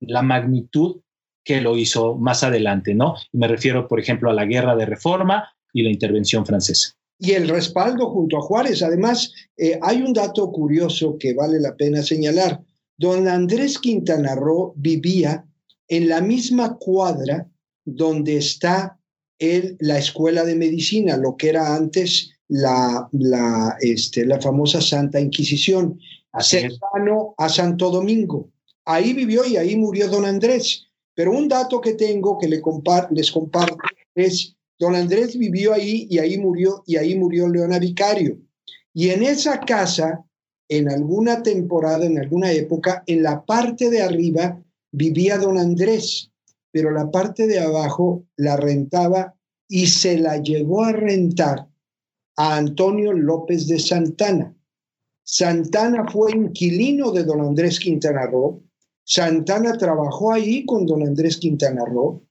[0.00, 1.00] la magnitud
[1.48, 3.14] que lo hizo más adelante, ¿no?
[3.32, 6.90] Y me refiero, por ejemplo, a la guerra de reforma y la intervención francesa.
[7.18, 8.82] Y el respaldo junto a Juárez.
[8.82, 12.60] Además, eh, hay un dato curioso que vale la pena señalar.
[12.98, 15.46] Don Andrés Quintana Roo vivía
[15.88, 17.48] en la misma cuadra
[17.82, 18.98] donde está
[19.38, 25.18] el, la escuela de medicina, lo que era antes la, la, este, la famosa Santa
[25.18, 25.98] Inquisición,
[26.40, 28.50] cercano a Santo Domingo.
[28.84, 30.87] Ahí vivió y ahí murió don Andrés.
[31.18, 32.62] Pero un dato que tengo que le
[33.10, 33.76] les comparto
[34.14, 38.38] es, don Andrés vivió ahí y ahí murió, y ahí murió Leona Vicario.
[38.94, 40.24] Y en esa casa,
[40.68, 46.30] en alguna temporada, en alguna época, en la parte de arriba vivía don Andrés,
[46.70, 49.34] pero la parte de abajo la rentaba
[49.66, 51.66] y se la llegó a rentar
[52.36, 54.54] a Antonio López de Santana.
[55.24, 58.67] Santana fue inquilino de don Andrés Quintana Roo
[59.08, 62.22] Santana trabajó ahí con don Andrés Quintana Roo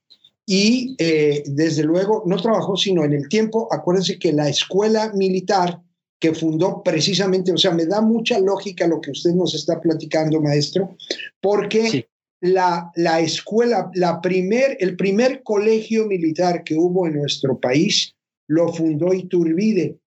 [0.46, 5.82] y eh, desde luego no trabajó sino en el tiempo, acuérdense que la escuela militar
[6.20, 10.40] que fundó precisamente, o sea, me da mucha lógica lo que usted nos está platicando,
[10.40, 10.96] maestro,
[11.40, 12.08] porque
[12.40, 18.14] la, la escuela, la primer, el primer colegio militar que hubo en nuestro país
[18.46, 19.98] lo fundó Iturbide.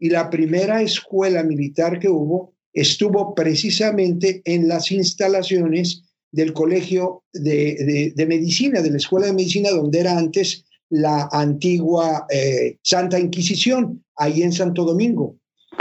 [0.00, 8.12] Y la primera escuela militar que hubo estuvo precisamente en las instalaciones del Colegio de,
[8.28, 14.42] Medicina, de la Escuela de Medicina, donde era antes la antigua eh, Santa Inquisición, ahí
[14.42, 15.36] en Santo Domingo.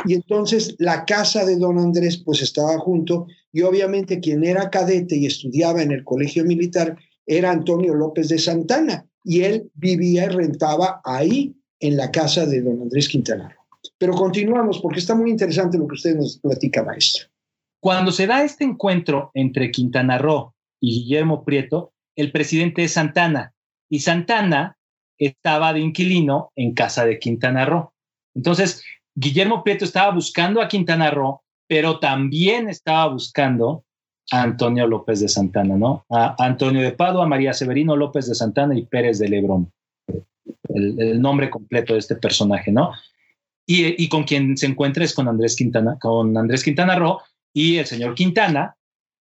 [0.06, 5.17] Y entonces la casa de don Andrés pues estaba junto y obviamente quien era cadete
[5.17, 10.30] y estudiaba en el colegio militar era Antonio López de Santana y él vivía y
[10.30, 13.57] rentaba ahí en la casa de don Andrés Quintana.
[13.98, 17.28] Pero continuamos porque está muy interesante lo que usted nos platica, maestro.
[17.80, 23.54] Cuando se da este encuentro entre Quintana Roo y Guillermo Prieto, el presidente es Santana
[23.90, 24.78] y Santana
[25.18, 27.94] estaba de inquilino en casa de Quintana Roo.
[28.36, 28.84] Entonces,
[29.16, 33.84] Guillermo Prieto estaba buscando a Quintana Roo, pero también estaba buscando
[34.32, 36.06] a Antonio López de Santana, ¿no?
[36.10, 39.72] A Antonio de Padua, María Severino López de Santana y Pérez de Lebrón.
[40.70, 42.92] el, nombre completo de este personaje, ¿no?
[43.69, 47.19] Y, con quien se encuentra es con Andrés Quintana, con Andrés Quintana Roo,
[47.53, 48.75] y el señor Quintana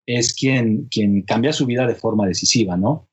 [0.06, 3.08] es quien, quien cambia su vida de forma decisiva, ¿no?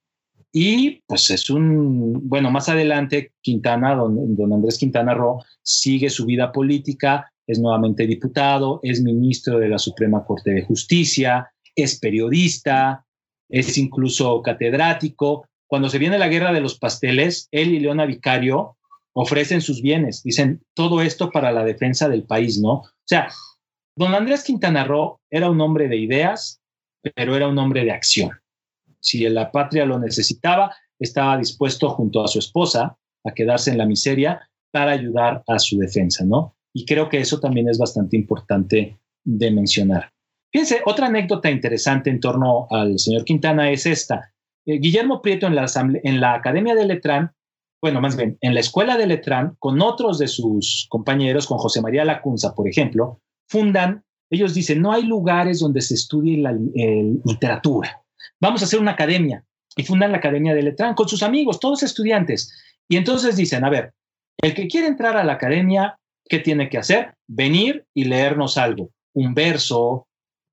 [0.51, 6.25] Y pues es un, bueno, más adelante Quintana, don, don Andrés Quintana Roo, sigue su
[6.25, 13.05] vida política, es nuevamente diputado, es ministro de la Suprema Corte de Justicia, es periodista,
[13.47, 15.47] es incluso catedrático.
[15.65, 18.75] Cuando se viene la guerra de los pasteles, él y Leona Vicario
[19.13, 22.73] ofrecen sus bienes, dicen todo esto para la defensa del país, ¿no?
[22.73, 23.29] O sea,
[23.95, 26.61] don Andrés Quintana Roo era un hombre de ideas,
[27.15, 28.31] pero era un hombre de acción.
[28.99, 33.85] Si la patria lo necesitaba, estaba dispuesto junto a su esposa a quedarse en la
[33.85, 36.55] miseria para ayudar a su defensa, ¿no?
[36.73, 40.11] Y creo que eso también es bastante importante de mencionar.
[40.51, 44.33] Fíjense, otra anécdota interesante en torno al señor Quintana es esta.
[44.65, 45.65] Eh, Guillermo Prieto en la,
[46.03, 47.33] en la Academia de Letrán
[47.81, 51.81] bueno, más bien, en la escuela de Letrán, con otros de sus compañeros, con José
[51.81, 58.03] María Lacunza, por ejemplo, fundan, ellos dicen, no hay lugares donde se estudie la literatura.
[58.39, 59.43] Vamos a hacer una academia.
[59.75, 62.53] Y fundan la Academia de Letrán con sus amigos, todos estudiantes.
[62.89, 63.93] Y entonces dicen, a ver,
[64.41, 67.15] el que quiere entrar a la academia, ¿qué tiene que hacer?
[67.27, 70.07] Venir y leernos algo, un verso,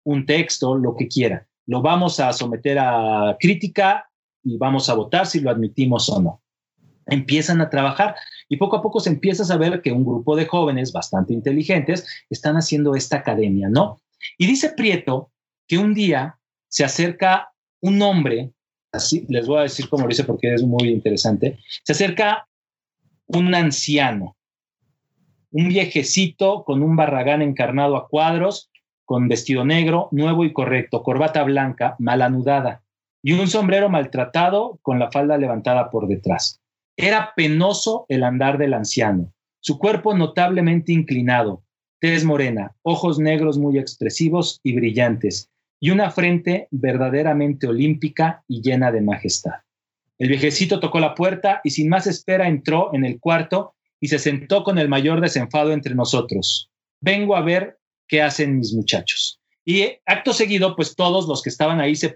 [0.04, 1.48] un texto, lo que quiera.
[1.66, 4.08] Lo vamos a someter a crítica
[4.44, 6.42] y vamos a votar si lo admitimos o no
[7.08, 8.14] empiezan a trabajar
[8.48, 12.06] y poco a poco se empieza a saber que un grupo de jóvenes bastante inteligentes
[12.30, 14.00] están haciendo esta academia, ¿no?
[14.38, 15.30] Y dice Prieto
[15.66, 18.52] que un día se acerca un hombre,
[18.92, 22.48] así les voy a decir cómo lo dice porque es muy interesante, se acerca
[23.26, 24.36] un anciano,
[25.50, 28.70] un viejecito con un barragán encarnado a cuadros,
[29.04, 32.82] con vestido negro, nuevo y correcto, corbata blanca, mal anudada,
[33.22, 36.57] y un sombrero maltratado con la falda levantada por detrás.
[37.00, 41.62] Era penoso el andar del anciano, su cuerpo notablemente inclinado,
[42.00, 48.90] tez morena, ojos negros muy expresivos y brillantes, y una frente verdaderamente olímpica y llena
[48.90, 49.60] de majestad.
[50.18, 54.18] El viejecito tocó la puerta y sin más espera entró en el cuarto y se
[54.18, 56.68] sentó con el mayor desenfado entre nosotros.
[57.00, 57.78] Vengo a ver
[58.08, 59.40] qué hacen mis muchachos.
[59.64, 62.12] Y acto seguido, pues todos los que estaban ahí se,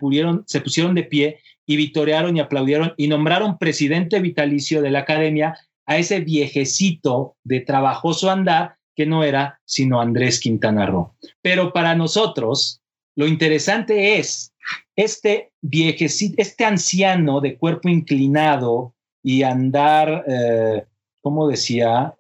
[0.47, 5.57] se pusieron de pie y vitorearon y aplaudieron y nombraron presidente vitalicio de la academia
[5.87, 11.15] a ese viejecito de trabajoso andar que no era sino Andrés Quintana Roo.
[11.41, 12.81] Pero para nosotros,
[13.17, 14.53] lo interesante es
[14.97, 20.85] este viejecito, este anciano de cuerpo inclinado y andar, eh,
[21.21, 22.15] ¿cómo decía?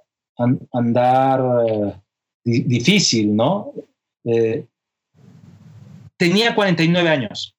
[0.72, 1.95] andar eh,
[2.45, 3.72] difícil, ¿no?
[4.24, 4.66] Eh,
[6.16, 7.55] tenía 49 años.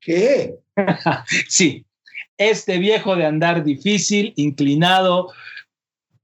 [0.00, 0.58] ¿Qué?
[1.48, 1.86] sí,
[2.38, 5.32] este viejo de andar difícil, inclinado,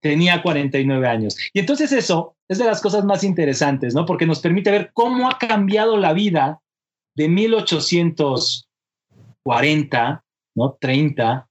[0.00, 1.36] tenía 49 años.
[1.52, 4.04] Y entonces eso es de las cosas más interesantes, ¿no?
[4.04, 6.60] Porque nos permite ver cómo ha cambiado la vida
[7.14, 10.24] de 1840,
[10.54, 10.76] ¿no?
[10.80, 11.48] 30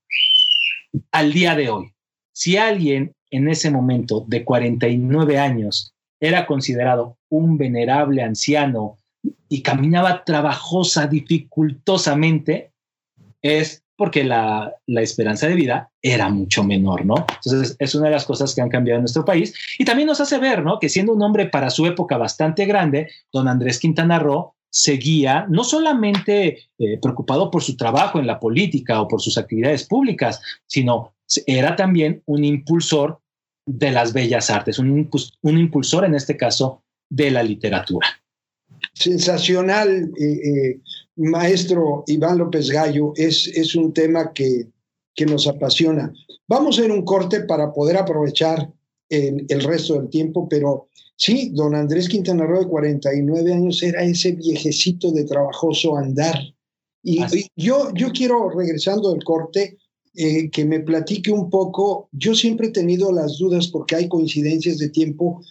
[1.12, 1.94] al día de hoy.
[2.34, 8.98] Si alguien en ese momento de 49 años era considerado un venerable anciano
[9.48, 12.71] y caminaba trabajosa, dificultosamente,
[13.42, 17.24] es porque la, esperanza de vida era mucho menor, ¿no?
[17.36, 19.54] Entonces, es una de las cosas que han cambiado en nuestro país.
[19.78, 20.80] Y también nos hace ver, ¿no?
[20.80, 25.64] Que siendo un hombre para su época bastante grande, don Andrés Quintana Roo seguía no
[25.64, 31.14] solamente eh, preocupado por su trabajo en la política o por sus actividades públicas, sino
[31.46, 33.20] era también un impulsor
[33.68, 35.08] de las bellas artes, un
[35.44, 38.21] impulsor en este caso de la literatura
[38.94, 40.82] sensacional, eh, eh,
[41.16, 43.14] maestro Iván López Gallo.
[43.16, 44.68] Es, es un tema que,
[45.16, 46.14] que, nos apasiona.
[46.48, 48.72] Vamos a ir un corte para poder aprovechar
[49.10, 54.04] el, el resto del tiempo, pero sí, don Andrés Quintana Roo de 49 años era
[54.04, 56.38] ese viejecito de trabajoso andar.
[57.04, 57.24] Y,
[57.56, 59.78] yo, yo quiero, regresando del corte,
[60.14, 62.10] eh, que me platique un poco.
[62.12, 65.42] Yo siempre he tenido las dudas porque hay coincidencias de tiempo.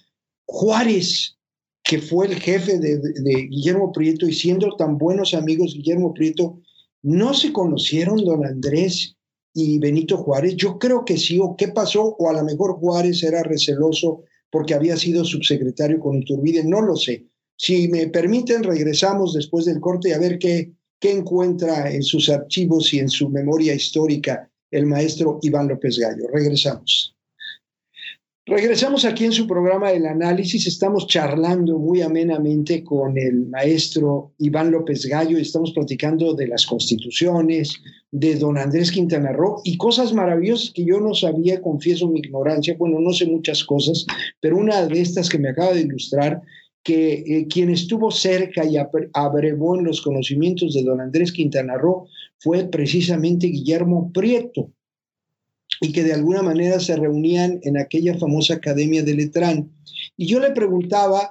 [0.46, 1.38] Juárez,
[1.82, 3.00] que fue el jefe de,
[3.48, 6.60] Guillermo Prieto y siendo tan buenos amigos Guillermo Prieto,
[7.02, 9.16] ¿no se conocieron don Andrés
[9.54, 10.56] y Benito Juárez?
[10.56, 14.74] Yo creo que sí, o qué pasó, o a lo mejor Juárez era receloso porque
[14.74, 17.26] había sido subsecretario con Iturbide, no lo sé.
[17.56, 22.92] Si me permiten, regresamos después del corte a ver qué, qué encuentra en sus archivos
[22.92, 26.26] y en su memoria histórica el maestro Iván López Gallo.
[26.32, 27.14] Regresamos.
[28.50, 30.66] Regresamos aquí en su programa El Análisis.
[30.66, 36.66] Estamos charlando muy amenamente con el maestro Iván López Gallo y estamos platicando de las
[36.66, 37.72] constituciones,
[38.10, 42.74] de don Andrés Quintana Roo y cosas maravillosas que yo no sabía, confieso mi ignorancia.
[42.76, 44.04] Bueno, no sé muchas cosas,
[44.40, 46.42] pero una de estas que me acaba de ilustrar,
[46.82, 48.76] que eh, quien estuvo cerca y
[49.12, 54.72] abrevó en los conocimientos de don Andrés Quintana Roo fue precisamente Guillermo Prieto
[55.80, 59.72] y que de alguna manera se reunían en aquella famosa Academia de Letrán.
[60.16, 61.30] Y yo le preguntaba,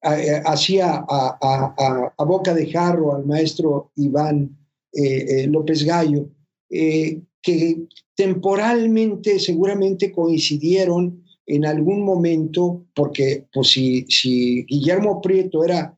[0.00, 4.56] hacía a, boca de jarro al maestro Iván
[4.92, 6.30] eh, eh, López Gallo,
[6.70, 15.94] eh, que temporalmente seguramente coincidieron en algún momento, porque pues, si, si Guillermo Prieto era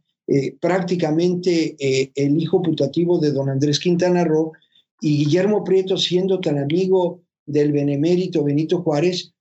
[0.60, 1.74] prácticamente
[2.14, 4.52] el hijo putativo de don Andrés Quintana Roo,
[5.00, 9.32] y Guillermo Prieto siendo tan amigo del benemérito Benito Juárez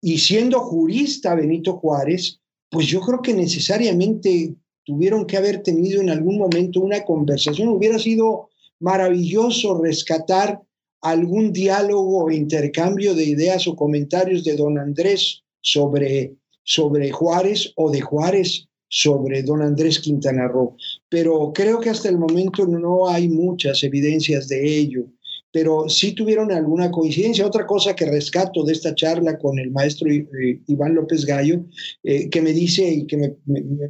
[0.00, 2.40] y siendo jurista Benito Juárez,
[2.70, 4.54] pues yo creo que necesariamente
[4.84, 7.68] tuvieron que haber tenido en algún momento una conversación.
[7.68, 8.48] Hubiera sido
[8.78, 10.60] maravilloso rescatar
[11.02, 17.90] algún diálogo o intercambio de ideas o comentarios de don Andrés sobre, sobre Juárez o
[17.90, 20.76] de Juárez sobre don Andrés Quintana Roo.
[21.08, 25.06] Pero creo que hasta el momento no hay muchas evidencias de ello
[25.52, 27.46] pero sí tuvieron alguna coincidencia.
[27.46, 31.64] Otra cosa que rescato de esta charla con el maestro eh, Iván López Gallo,
[32.02, 33.36] eh, que me dice y que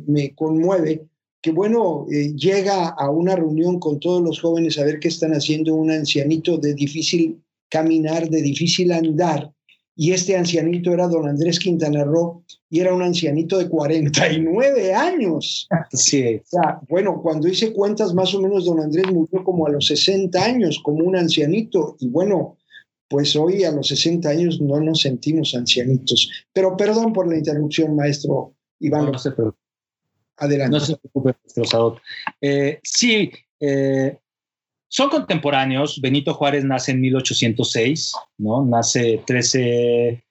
[0.06, 1.06] me, conmueve,
[1.42, 5.32] que bueno, eh, llega a una reunión con todos los jóvenes a ver qué están
[5.32, 9.52] haciendo un ancianito de difícil caminar, de difícil andar,
[10.00, 15.68] y este ancianito era don Andrés Quintana Roo y era un ancianito de 49 años.
[15.92, 16.40] Sí.
[16.88, 20.80] bueno, cuando hice cuentas, más o menos don Andrés murió como a los 60 años,
[20.82, 22.56] como un ancianito, y bueno,
[23.10, 26.30] pues hoy a los 60 años no nos sentimos ancianitos.
[26.54, 29.12] Pero perdón por la interrupción, maestro Iván.
[29.12, 29.58] No, se preocupe.
[30.38, 30.78] Adelante.
[30.78, 32.00] No se preocupe, maestro
[32.40, 33.30] eh, sí,
[33.60, 34.16] eh,
[34.90, 36.00] son contemporáneos.
[36.00, 38.66] Benito Juárez nace en 1806, ¿no?
[38.66, 40.22] Nace 13,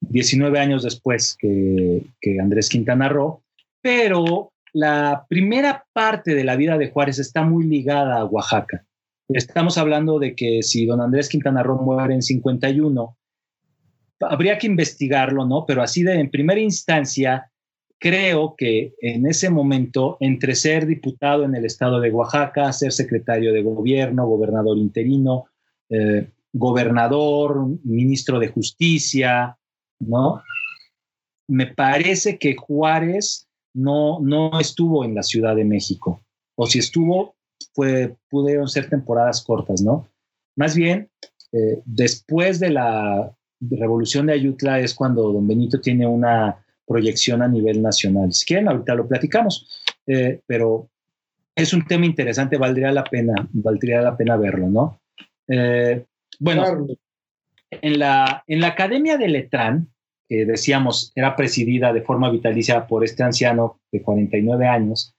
[0.00, 3.42] 19 eh, años después que, que Andrés Quintana Roo,
[3.80, 8.84] pero la primera parte de la vida de Juárez está muy ligada a Oaxaca.
[9.28, 13.16] Estamos hablando de que si don Andrés Quintana Roo muere en 51,
[14.20, 15.64] habría que investigarlo, ¿no?
[15.66, 17.50] Pero así de en primera instancia,
[17.98, 23.52] creo que en ese momento, entre ser diputado en el estado de Oaxaca, ser secretario
[23.52, 25.46] de gobierno, gobernador interino,
[25.90, 29.58] eh, gobernador, ministro de justicia,
[30.00, 30.42] ¿no?
[31.48, 36.22] Me parece que Juárez no, no estuvo en la Ciudad de México,
[36.56, 37.34] o si estuvo,
[37.74, 40.08] fue, pudieron ser temporadas cortas, ¿no?
[40.56, 41.10] Más bien,
[41.52, 47.48] eh, después de la revolución de Ayutla es cuando don Benito tiene una proyección a
[47.48, 48.32] nivel nacional.
[48.32, 50.88] Si quieren, ahorita lo platicamos, eh, pero
[51.54, 55.00] es un tema interesante, valdría la pena, valdría la pena verlo, ¿no?
[55.48, 56.04] Eh,
[56.38, 56.86] bueno,
[57.70, 59.88] en, la, en la Academia de Letrán,
[60.28, 65.14] que decíamos era presidida de forma vitalicia por este anciano de 49 años,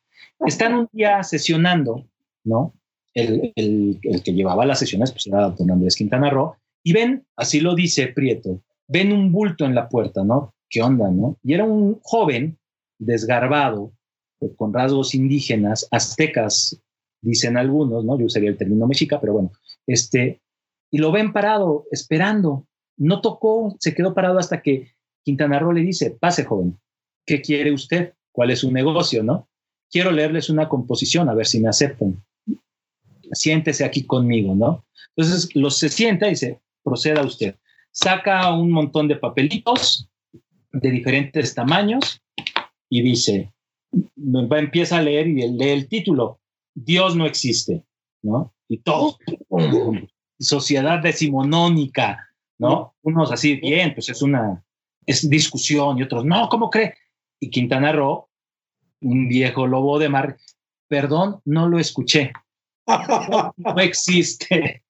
[0.45, 2.05] están un día sesionando,
[2.43, 2.73] ¿no?
[3.13, 7.25] El, el, el que llevaba las sesiones pues era don Andrés Quintana Roo, y ven,
[7.35, 10.53] así lo dice Prieto, ven un bulto en la puerta, ¿no?
[10.69, 11.37] ¿Qué onda, no?
[11.43, 12.57] Y era un joven
[12.99, 13.91] desgarbado,
[14.55, 16.81] con rasgos indígenas, aztecas,
[17.21, 18.17] dicen algunos, ¿no?
[18.17, 19.51] Yo usaría el término mexica, pero bueno,
[19.87, 20.41] este,
[20.91, 22.67] y lo ven parado, esperando.
[22.97, 24.91] No tocó, se quedó parado hasta que
[25.23, 26.79] Quintana Roo le dice, pase joven,
[27.25, 28.13] ¿qué quiere usted?
[28.31, 29.49] ¿Cuál es su negocio, no?
[29.89, 32.23] Quiero leerles una composición, a ver si me aceptan.
[33.31, 34.85] Siéntese aquí conmigo, ¿no?
[35.15, 37.55] Entonces, los se sienta y dice, proceda usted.
[37.91, 40.08] Saca un montón de papelitos
[40.71, 42.21] de diferentes tamaños
[42.89, 43.53] y dice,
[44.57, 46.39] empieza a leer y lee el título,
[46.73, 47.83] Dios no existe,
[48.21, 48.53] ¿no?
[48.67, 49.17] Y todo,
[50.39, 52.95] sociedad decimonónica, ¿no?
[53.01, 54.63] Unos así, bien, pues es una
[55.09, 56.93] es discusión y otros, no, ¿cómo cree?
[57.39, 58.29] Y Quintana Roo,
[59.01, 60.37] un viejo lobo de mar,
[60.87, 62.31] perdón, no lo escuché.
[63.57, 64.83] no existe.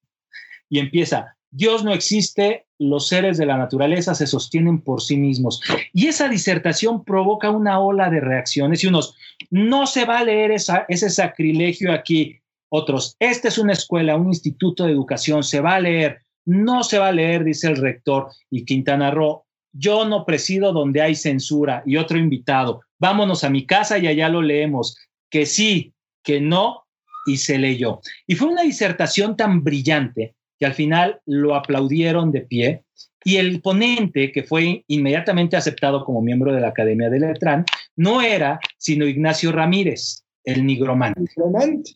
[0.68, 5.60] Y empieza, Dios no existe, los seres de la naturaleza se sostienen por sí mismos.
[5.92, 9.16] Y esa disertación provoca una ola de reacciones y unos,
[9.50, 12.38] no se va a leer ese sacrilegio aquí.
[12.68, 16.22] Otros, esta es una escuela, un instituto de educación, se va a leer.
[16.46, 18.28] No se va a leer, dice el rector.
[18.48, 21.82] Y Quintana Roo, yo no presido donde hay censura.
[21.84, 24.96] Y otro invitado, vámonos a mi casa y allá lo leemos.
[25.28, 26.84] Que sí, que no,
[27.26, 28.00] y se leyó.
[28.26, 32.84] Y fue una disertación tan brillante que al final lo aplaudieron de pie
[33.24, 37.64] y el ponente, que fue inmediatamente aceptado como miembro de la Academia de Letrán,
[37.96, 41.20] no era sino Ignacio Ramírez, el nigromante.
[41.20, 41.92] Nigromante.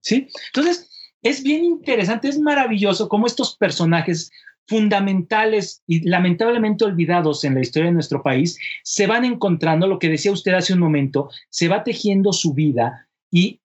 [0.00, 0.28] ¿Sí?
[0.54, 0.90] Entonces,
[1.22, 4.30] es bien interesante, es maravilloso cómo estos personajes
[4.66, 10.08] fundamentales y lamentablemente olvidados en la historia de nuestro país se van encontrando, lo que
[10.08, 13.60] decía usted hace un momento, se va tejiendo su vida y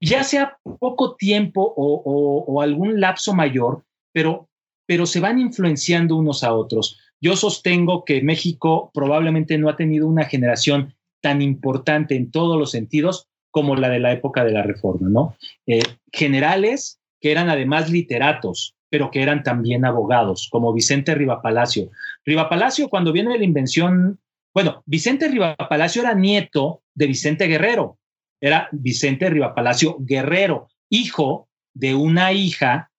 [0.00, 4.48] ya sea poco tiempo o, algún lapso mayor, pero,
[4.86, 6.98] pero se van influenciando unos a otros.
[7.20, 12.70] Yo sostengo que México probablemente no ha tenido una generación tan importante en todos los
[12.70, 15.36] sentidos como la de la época de la Reforma, ¿no?
[15.66, 15.82] Eh,
[16.12, 21.90] generales que eran además literatos, pero que eran también abogados, como Vicente Rivapalacio.
[22.24, 24.18] Rivapalacio, cuando viene la invención,
[24.54, 27.98] bueno, Vicente Rivapalacio era nieto de Vicente Guerrero,
[28.40, 32.90] era Vicente Rivapalacio Guerrero, hijo de una hija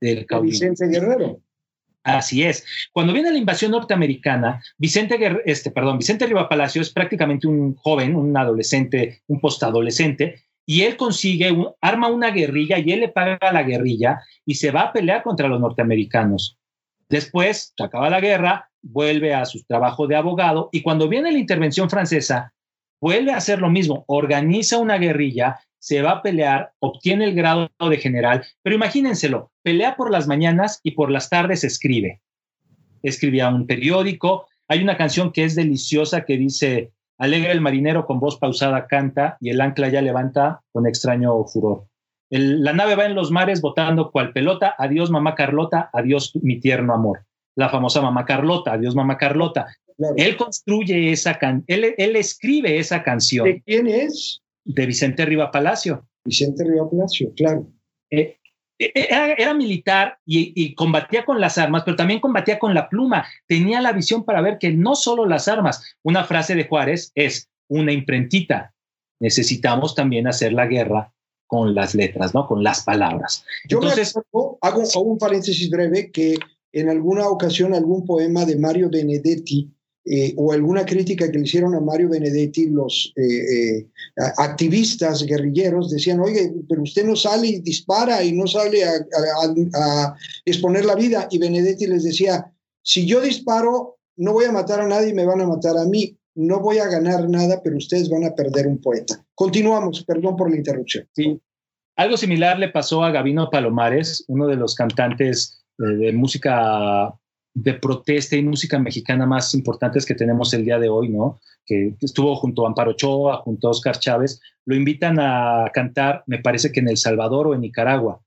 [0.00, 0.70] del caudillo.
[0.70, 1.40] Vicente Guerrero.
[2.04, 2.66] Así es.
[2.92, 8.36] Cuando viene la invasión norteamericana, Vicente, este, perdón, Vicente Rivapalacio es prácticamente un joven, un
[8.36, 13.62] adolescente, un postadolescente, y él consigue, arma una guerrilla y él le paga a la
[13.62, 16.58] guerrilla y se va a pelear contra los norteamericanos.
[17.08, 21.38] Después, se acaba la guerra, vuelve a su trabajo de abogado y cuando viene la
[21.38, 22.53] intervención francesa,
[23.04, 27.68] vuelve a hacer lo mismo, organiza una guerrilla, se va a pelear, obtiene el grado
[27.78, 32.22] de general, pero imagínenselo, pelea por las mañanas y por las tardes escribe.
[33.02, 38.20] Escribía un periódico, hay una canción que es deliciosa que dice, alegre el marinero con
[38.20, 41.84] voz pausada canta y el ancla ya levanta con extraño furor.
[42.30, 46.94] la nave va en los mares botando cual pelota, adiós mamá Carlota, adiós mi tierno
[46.94, 47.26] amor.
[47.54, 49.66] La famosa mamá Carlota, adiós mamá Carlota.
[50.16, 53.44] Él construye esa canción, él, escribe esa canción.
[53.44, 54.42] ¿De quién es?
[54.64, 56.06] De Vicente Riva Palacio.
[56.24, 57.68] Vicente Riva Palacio, claro.
[58.10, 58.38] Eh,
[58.78, 58.92] eh,
[59.38, 63.26] era, militar y, combatía con las armas, pero también combatía con la pluma.
[63.46, 67.48] Tenía la visión para ver que no solo las armas, una frase de Juárez es
[67.68, 68.74] una imprentita.
[69.20, 71.12] Necesitamos también hacer la guerra
[71.46, 72.48] con las letras, ¿no?
[72.48, 73.44] Con las palabras.
[73.68, 76.34] Yo Entonces, hago, hago un paréntesis breve que
[76.72, 79.73] en alguna ocasión algún poema de Mario Benedetti
[80.06, 83.86] eh, o alguna crítica que le hicieron a Mario Benedetti los eh, eh,
[84.36, 90.84] activistas guerrilleros decían, oye, pero usted no sale y dispara y no sale a, exponer
[90.84, 91.26] la vida.
[91.30, 92.52] Y Benedetti les decía,
[92.82, 96.14] si yo disparo, no voy a matar a nadie, me van a matar a mí.
[96.34, 99.24] No voy a ganar nada, pero ustedes van a perder un poeta.
[99.34, 101.08] Continuamos, perdón por la interrupción.
[101.12, 101.40] Sí.
[101.96, 107.14] Algo similar le pasó a Gabino Palomares, uno de los cantantes de música
[107.54, 111.40] de protesta y música mexicana más importantes que tenemos el día de hoy, ¿no?
[111.64, 116.38] Que estuvo junto a Amparo Ochoa, junto a Oscar Chávez, lo invitan a cantar, me
[116.38, 118.20] parece que en El Salvador o en Nicaragua,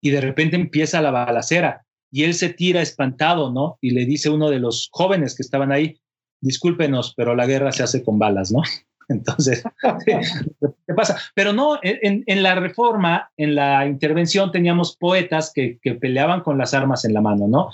[0.00, 3.78] y de repente empieza la balacera y él se tira espantado, ¿no?
[3.80, 6.00] Y le dice uno de los jóvenes que estaban ahí,
[6.40, 8.62] discúlpenos, pero la guerra se hace con balas, ¿no?
[9.08, 9.62] Entonces,
[10.06, 11.18] ¿qué pasa?
[11.34, 16.74] Pero no, en, la reforma, en la intervención, teníamos poetas que, que, peleaban con las
[16.74, 17.70] armas en la mano, ¿no?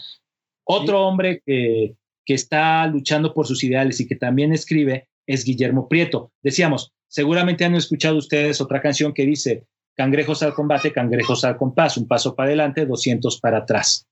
[0.66, 1.94] Otro hombre que,
[2.24, 6.32] que está luchando por sus ideales y que también escribe es Guillermo Prieto.
[6.42, 9.64] Decíamos, seguramente han escuchado ustedes otra canción que dice,
[9.94, 14.06] cangrejos al combate, cangrejos al compás, un paso para adelante, 200 para atrás.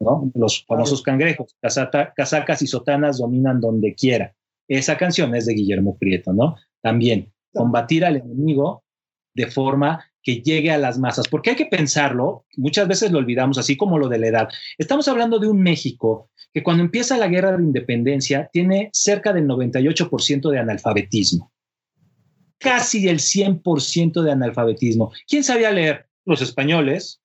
[0.00, 0.30] ¿no?
[0.34, 4.34] Los famosos cangrejos, casacas y sotanas dominan donde quiera.
[4.68, 6.56] Esa canción es de Guillermo Prieto, ¿no?
[6.82, 8.84] También, combatir al enemigo
[9.34, 13.58] de forma que llegue a las masas, porque hay que pensarlo, muchas veces lo olvidamos,
[13.58, 14.48] así como lo de la edad.
[14.76, 19.46] Estamos hablando de un México que cuando empieza la guerra de independencia tiene cerca del
[19.46, 21.52] 98% de analfabetismo,
[22.58, 25.12] casi el 100% de analfabetismo.
[25.26, 26.06] ¿Quién sabía leer?
[26.24, 27.20] Los españoles,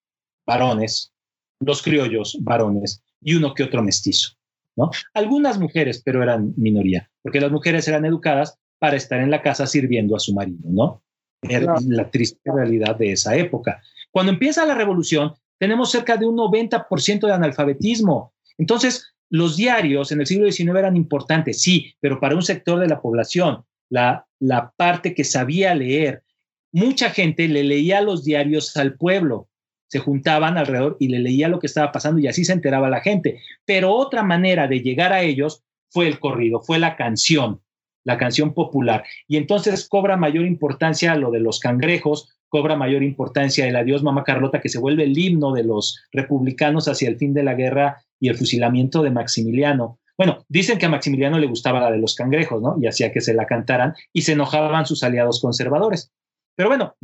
[0.45, 1.13] varones,
[1.59, 4.33] los criollos, varones, y uno que otro mestizo.
[4.75, 4.89] ¿no?
[5.13, 9.67] Algunas mujeres, pero eran minoría, porque las mujeres eran educadas para estar en la casa
[9.67, 11.03] sirviendo a su marido, ¿no?
[11.47, 13.81] Era la triste realidad de esa época.
[14.11, 18.33] Cuando empieza la revolución, tenemos cerca de un 90% de analfabetismo.
[18.57, 22.87] Entonces, los diarios en el siglo XIX eran importantes, sí, pero para un sector de
[22.87, 26.23] la población, la, la parte que sabía leer,
[26.71, 29.49] mucha gente le leía los diarios al pueblo,
[29.87, 33.01] se juntaban alrededor y le leía lo que estaba pasando y así se enteraba la
[33.01, 33.39] gente.
[33.65, 37.61] Pero otra manera de llegar a ellos fue el corrido, fue la canción
[38.03, 39.03] la canción popular.
[39.27, 44.23] Y entonces cobra mayor importancia lo de los cangrejos, cobra mayor importancia el adiós mamá
[44.23, 48.03] Carlota, que se vuelve el himno de los republicanos hacia el fin de la guerra
[48.19, 49.99] y el fusilamiento de Maximiliano.
[50.17, 52.77] Bueno, dicen que a Maximiliano le gustaba la de los cangrejos, ¿no?
[52.79, 56.11] Y hacía que se la cantaran y se enojaban sus aliados conservadores.
[56.55, 56.95] Pero bueno,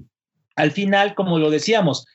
[0.56, 2.06] al final, como lo decíamos,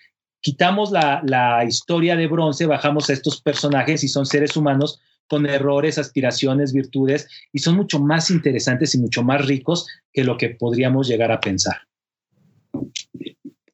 [0.40, 5.46] quitamos la, la historia de bronce, bajamos a estos personajes y son seres humanos con
[5.46, 10.50] errores, aspiraciones, virtudes, y son mucho más interesantes y mucho más ricos que lo que
[10.50, 11.76] podríamos llegar a pensar.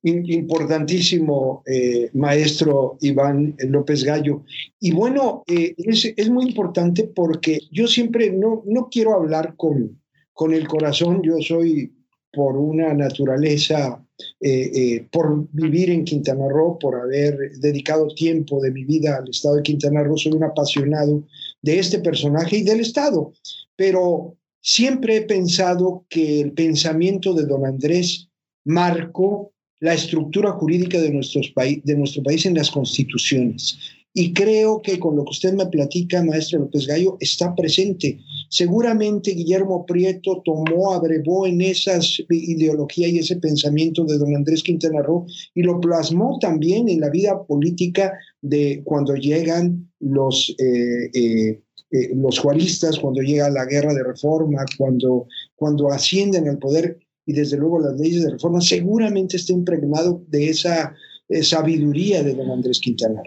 [0.03, 4.44] Importantísimo, eh, maestro Iván López Gallo.
[4.78, 10.01] Y bueno, eh, es, muy importante porque yo siempre no, no quiero hablar con,
[10.32, 11.92] con el corazón, yo soy
[12.32, 14.04] por una naturaleza,
[14.40, 19.56] eh, por vivir en Quintana Roo, por haber dedicado tiempo de mi vida al estado
[19.56, 21.24] de Quintana Roo, soy un apasionado
[21.62, 23.32] de este personaje y del Estado.
[23.76, 28.28] Pero siempre he pensado que el pensamiento de don Andrés
[28.64, 33.78] marcó la estructura jurídica de, de nuestro país en las constituciones.
[34.12, 38.18] Y creo que con lo que usted me platica, maestro López Gallo, está presente.
[38.48, 45.02] Seguramente Guillermo Prieto tomó, abrevó en esa ideología y ese pensamiento de don Andrés Quintana
[45.02, 51.62] Roo y lo plasmó también en la vida política de cuando llegan los, eh, eh,
[51.92, 57.32] eh, los juaristas, cuando llega la guerra de reforma, cuando, cuando ascienden al poder y
[57.32, 60.96] desde luego las leyes de reforma, seguramente está impregnado de esa
[61.42, 63.22] sabiduría de don Andrés Quintana.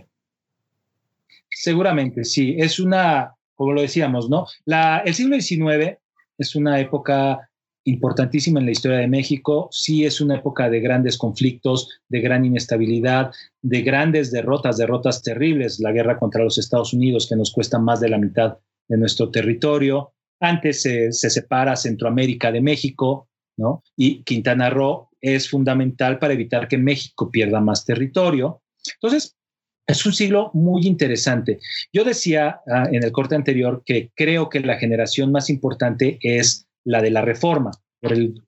[1.64, 2.58] Seguramente, sí.
[2.60, 4.48] Es una, como lo decíamos, ¿no?
[5.06, 5.98] El siglo XIX
[6.38, 7.50] es una época
[7.86, 9.70] importantísima en la historia de México.
[9.72, 15.80] Sí es una época de grandes conflictos, de gran inestabilidad, de grandes derrotas, derrotas terribles.
[15.80, 18.58] La guerra contra los Estados Unidos, que nos cuesta más de la mitad
[18.90, 20.12] de nuestro territorio.
[20.42, 23.84] Antes se separa Centroamérica de México, ¿no?
[23.96, 28.62] Y Quintana Roo es fundamental para evitar que México pierda más territorio.
[28.96, 29.38] Entonces,
[29.88, 31.60] es un siglo muy interesante.
[31.92, 36.68] Yo decía ah, en el corte anterior que creo que la generación más importante es
[36.86, 37.72] la de la reforma,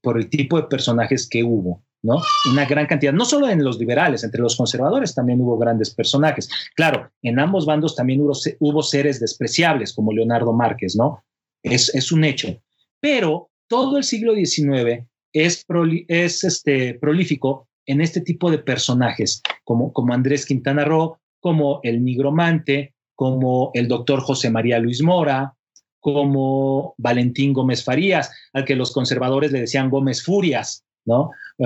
[0.01, 1.83] por el, tipo de personajes que hubo.
[2.03, 2.21] ¿no?
[2.51, 6.47] Una gran cantidad, no solo en los liberales, entre los conservadores también hubo grandes personajes.
[6.75, 11.23] Claro, en ambos bandos también hubo, seres despreciables, como Leonardo Márquez, ¿no?
[11.63, 12.61] Es, un hecho.
[12.99, 15.65] Pero todo el siglo XIX es,
[16.07, 22.03] es este, prolífico en este tipo de personajes, como, como Andrés Quintana Roo, como el
[22.03, 25.53] nigromante, como el doctor José María Luis Mora,
[25.99, 31.29] como Valentín Gómez Farías, al que los conservadores le decían Gómez Furias, ¿no?
[31.59, 31.65] Eh,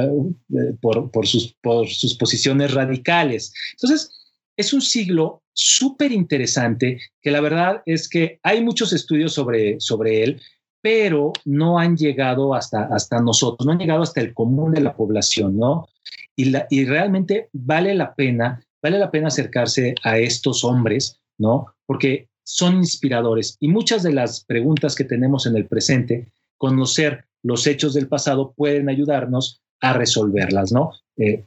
[0.53, 3.53] eh, por, sus, por sus posiciones radicales.
[3.71, 4.11] Entonces,
[4.57, 10.23] es un siglo súper interesante, que la verdad es que hay muchos estudios sobre, sobre
[10.23, 10.41] él,
[10.81, 14.93] pero no han llegado hasta, hasta nosotros, no han llegado hasta el común de la
[14.93, 15.87] población, ¿no?
[16.35, 21.67] Y, la, y realmente vale la pena, vale la pena acercarse a estos hombres, ¿no?
[21.85, 27.67] Porque son inspiradores y muchas de las preguntas que tenemos en el presente, conocer los
[27.67, 30.91] hechos del pasado pueden ayudarnos a resolverlas, ¿no?
[31.17, 31.45] Eh,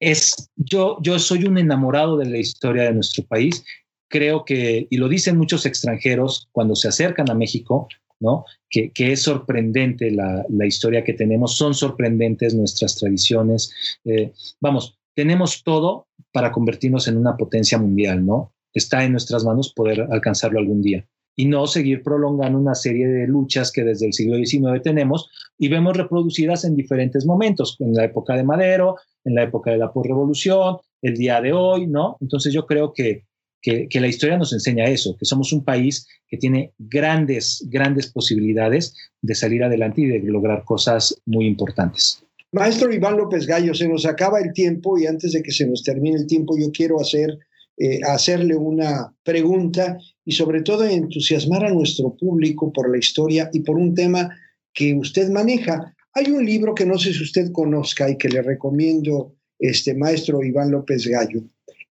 [0.00, 3.64] es, yo, yo soy un enamorado de la historia de nuestro país.
[4.08, 7.88] Creo que, y lo dicen muchos extranjeros cuando se acercan a México,
[8.20, 8.44] ¿no?
[8.70, 13.72] Que, es sorprendente la, historia que tenemos, son sorprendentes nuestras tradiciones.
[14.04, 18.52] Eh, vamos, tenemos todo para convertirnos en una potencia mundial, ¿no?
[18.72, 23.26] Está en nuestras manos poder alcanzarlo algún día y no seguir prolongando una serie de
[23.26, 28.04] luchas que desde el siglo XIX tenemos y vemos reproducidas en diferentes momentos, en la
[28.04, 32.18] época de Madero, en la época de la postrevolución, el día de hoy, ¿no?
[32.20, 33.24] Entonces yo creo que,
[33.62, 38.94] que, la historia nos enseña eso, que somos un país que tiene grandes, grandes posibilidades
[39.22, 42.25] de salir adelante y de lograr cosas muy importantes.
[42.52, 45.82] Maestro Iván López Gallo, se nos acaba el tiempo y antes de que se nos
[45.82, 47.38] termine el tiempo, yo quiero hacer,
[47.76, 53.60] eh, hacerle una pregunta y sobre todo entusiasmar a nuestro público por la historia y
[53.60, 54.30] por un tema
[54.72, 55.94] que usted maneja.
[56.14, 60.42] Hay un libro que no sé si usted conozca y que le recomiendo, este maestro
[60.42, 61.42] Iván López Gallo.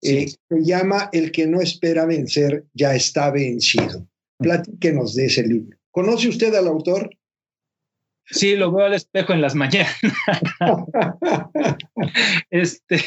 [0.02, 4.08] Eh, se llama El que no espera vencer ya está vencido.
[4.38, 5.78] Platíquenos de ese libro.
[5.92, 7.10] ¿Conoce usted al autor?
[8.28, 9.96] Sí, lo veo al espejo en las mañanas.
[12.50, 13.00] este,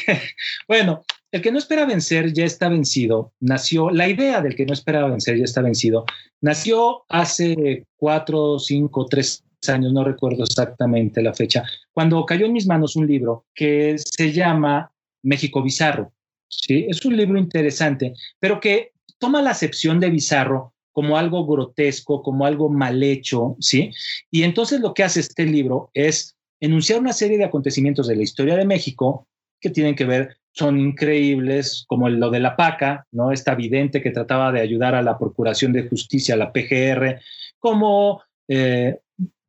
[0.67, 3.33] bueno, el que no espera vencer ya está vencido.
[3.39, 6.05] Nació, la idea del que no espera vencer ya está vencido.
[6.41, 12.65] Nació hace cuatro, cinco, tres años, no recuerdo exactamente la fecha, cuando cayó en mis
[12.65, 14.91] manos un libro que se llama
[15.21, 16.13] México Bizarro.
[16.47, 16.85] ¿sí?
[16.87, 22.45] Es un libro interesante, pero que toma la acepción de bizarro como algo grotesco, como
[22.45, 23.89] algo mal hecho, ¿sí?
[24.29, 28.23] Y entonces lo que hace este libro es enunciar una serie de acontecimientos de la
[28.23, 29.25] historia de México
[29.61, 33.31] que tienen que ver son increíbles, como lo de la PACA, ¿no?
[33.31, 37.21] Esta vidente que trataba de ayudar a la Procuración de Justicia, la PGR,
[37.59, 38.99] como eh,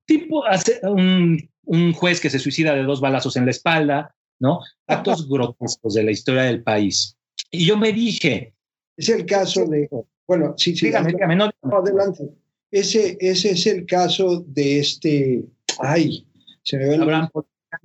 [0.04, 0.44] tipo
[0.84, 4.60] un, un, juez que se suicida de dos balazos en la espalda, ¿no?
[4.86, 7.16] Actos grotescos de la historia del país.
[7.50, 8.54] Y yo me dije...
[8.96, 9.88] Es el caso de...
[10.30, 10.86] Bueno, sí, sí.
[10.86, 12.30] Dígame, dígame, no, adelante.
[12.70, 15.44] Ese, ese es el caso de este...
[15.80, 16.24] Ay,
[16.62, 17.28] se me ve Abraham,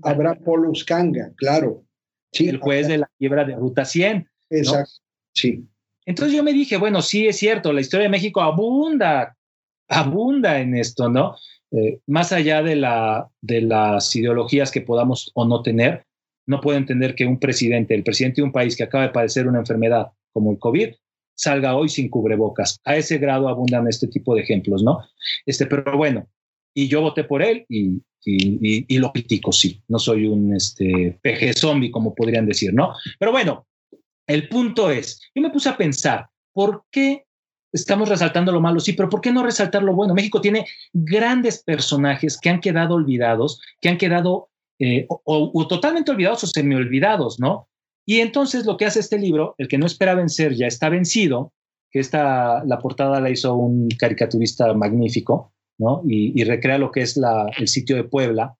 [0.03, 1.85] Abraham Poluscanga, claro
[2.43, 4.27] el juez de la quiebra de Ruta 100.
[4.49, 5.01] Exacto,
[5.33, 5.65] sí.
[6.05, 9.35] Entonces yo me dije, bueno, sí es cierto, la historia de México abunda,
[9.87, 11.35] abunda en esto, ¿no?
[11.71, 16.05] Eh, más allá de, la, de las ideologías que podamos o no tener,
[16.45, 19.47] no puedo entender que un presidente, el presidente de un país que acaba de padecer
[19.47, 20.93] una enfermedad como el COVID,
[21.35, 22.79] salga hoy sin cubrebocas.
[22.85, 24.99] A ese grado abundan este tipo de ejemplos, ¿no?
[25.45, 26.27] Este, pero bueno,
[26.73, 29.81] y yo voté por él y, y, lo critico, sí.
[29.87, 32.93] No soy un este, peje zombie, como podrían decir, ¿no?
[33.19, 33.67] Pero bueno,
[34.27, 37.25] el punto es, yo me puse a pensar, ¿por qué
[37.71, 38.79] estamos resaltando lo malo?
[38.79, 40.13] Sí, pero ¿por qué no resaltar lo bueno?
[40.13, 46.43] México tiene grandes personajes que han quedado olvidados, que han quedado eh, o, totalmente olvidados
[46.43, 47.69] o semi-olvidados, ¿no?
[48.05, 51.53] Y entonces lo que hace este libro, el que no espera vencer ya está vencido,
[51.91, 55.53] que esta, la portada la hizo un caricaturista magnífico,
[56.07, 57.19] y, recrea lo que es
[57.57, 58.55] el sitio de Puebla.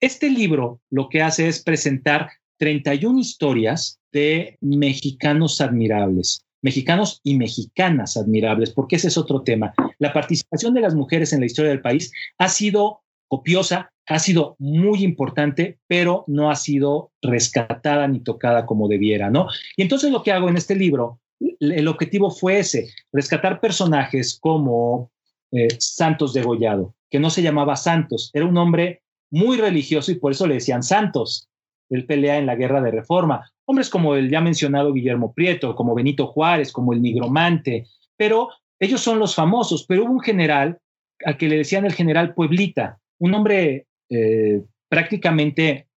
[0.00, 8.16] Este libro lo que hace es presentar 31 historias de mexicanos admirables, mexicanos y mexicanas
[8.16, 9.72] admirables, porque ese es otro tema.
[9.98, 14.56] La participación de las mujeres en la historia del país ha sido copiosa, ha sido
[14.58, 19.48] muy importante, pero no ha sido rescatada ni tocada como debiera, ¿no?
[19.76, 21.20] Y entonces lo que hago en este libro,
[21.60, 25.10] el objetivo fue ese, rescatar personajes como
[25.52, 30.32] eh, Santos degollado, que no se llamaba Santos, era un hombre muy religioso y por
[30.32, 31.48] eso le decían Santos.
[31.88, 33.50] Él pelea en la guerra de reforma.
[33.64, 38.48] Hombres como el ya mencionado Guillermo Prieto, como Benito Juárez, como el Nigromante, pero
[38.80, 39.84] ellos son los famosos.
[39.86, 40.78] Pero hubo un general
[41.24, 45.88] al que le decían el general Pueblita, un hombre eh, prácticamente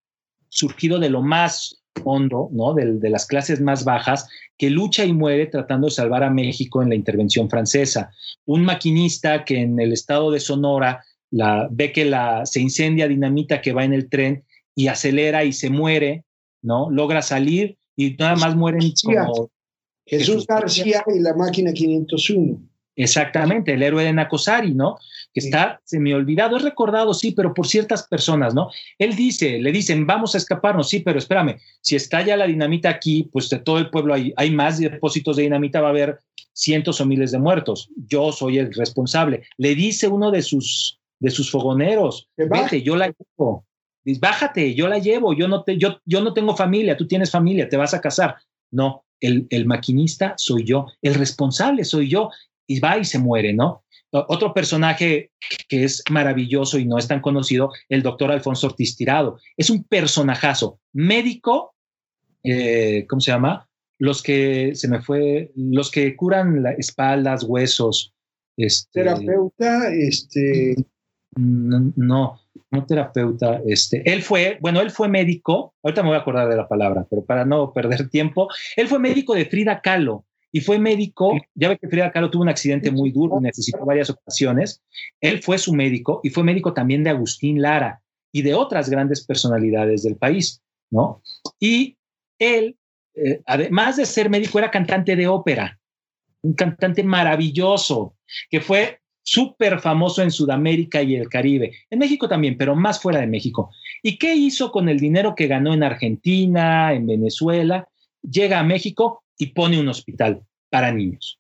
[0.50, 2.74] surgido de lo más hondo, ¿no?
[2.74, 6.90] De, las clases más bajas, que lucha y muere tratando de salvar a México en
[6.90, 8.12] la intervención francesa.
[8.46, 13.62] Un maquinista que en el estado de Sonora la, ve que la, se incendia dinamita
[13.62, 14.44] que va en el tren
[14.76, 16.26] y acelera y se muere,
[16.62, 16.90] ¿no?
[16.90, 19.50] Logra salir y nada más mueren como...
[20.06, 22.69] Jesús García y la máquina 501.
[23.00, 24.98] Exactamente, el héroe de Nakosari, ¿no?
[25.34, 28.72] Que está me olvidado, es recordado, sí, pero por ciertas personas, ¿no?
[28.98, 33.30] Él dice, le dicen, vamos a escaparnos, sí, pero espérame, si estalla la dinamita aquí,
[33.32, 36.20] pues de todo el pueblo hay, hay más depósitos de dinamita, va a haber
[36.52, 37.90] cientos o miles de muertos.
[37.96, 39.44] Yo soy el responsable.
[39.58, 43.66] Le dice uno de sus, de sus fogoneros, vete, yo la llevo.
[44.04, 47.32] Dice, bájate, yo la llevo, yo no, te, yo, yo no tengo familia, tú tienes
[47.32, 48.36] familia, te vas a casar.
[48.72, 52.30] No, el, el, maquinista soy yo, el responsable soy yo
[52.70, 53.84] y va y se muere, ¿no?
[54.12, 55.32] Otro personaje
[55.68, 59.40] que es maravilloso y no es tan conocido, el doctor Alfonso Ortiz Tirado.
[59.58, 61.76] Es un personajazo, médico,
[62.44, 63.68] eh, ¿cómo se llama?
[63.98, 68.14] Los que se me fue, los que curan las espaldas, huesos.
[68.56, 70.76] Este, terapeuta, este.
[71.36, 72.40] No, no,
[72.72, 73.62] no terapeuta.
[73.66, 75.74] Este, él fue, bueno, él fue médico.
[75.84, 79.00] Ahorita me voy a acordar de la palabra, pero para no perder tiempo, él fue
[79.00, 81.34] médico de Frida Kahlo y fue médico.
[81.56, 84.82] Ya ve que Frida Kahlo tuvo un accidente muy duro y necesitó varias ocasiones.
[85.22, 89.26] Él fue su médico y fue médico también de Agustín Lara y de otras grandes
[89.26, 91.22] personalidades del país, ¿no?
[91.60, 91.98] Y
[92.38, 92.78] él,
[93.16, 95.80] eh, además de ser médico, era cantante de ópera,
[96.42, 98.16] un cantante maravilloso
[98.50, 103.20] que fue súper famoso en Sudamérica y el Caribe, en México también, pero más fuera
[103.20, 103.72] de México.
[104.02, 107.88] ¿Y qué hizo con el dinero que ganó en Argentina, en Venezuela?
[108.22, 111.40] Llega a México y pone un hospital para niños.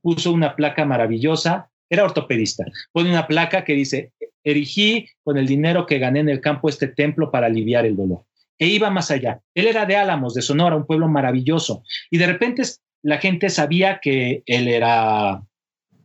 [0.00, 4.12] Puso una placa maravillosa, era ortopedista, pone una placa que dice,
[4.44, 8.24] erigí con el dinero que gané en el campo este templo para aliviar el dolor.
[8.58, 9.40] E iba más allá.
[9.54, 11.82] Él era de Álamos, de Sonora, un pueblo maravilloso.
[12.10, 12.62] Y de repente
[13.02, 15.42] la gente sabía que él era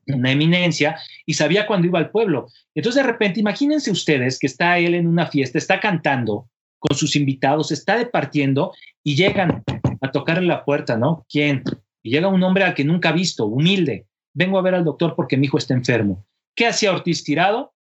[0.07, 2.47] una eminencia y sabía cuándo iba al pueblo.
[2.75, 6.47] Entonces de repente, imagínense ustedes que está él en una fiesta, está cantando
[6.79, 8.73] con sus invitados, está departiendo
[9.03, 9.63] y llegan
[10.03, 11.25] a tocarle la puerta, ¿no?
[11.29, 11.63] ¿Quién?
[12.03, 14.05] Y llega un hombre al que nunca ha visto, humilde.
[14.33, 16.25] Vengo a ver al doctor porque mi hijo está enfermo.
[16.55, 17.73] ¿Qué hacía Ortiz tirado?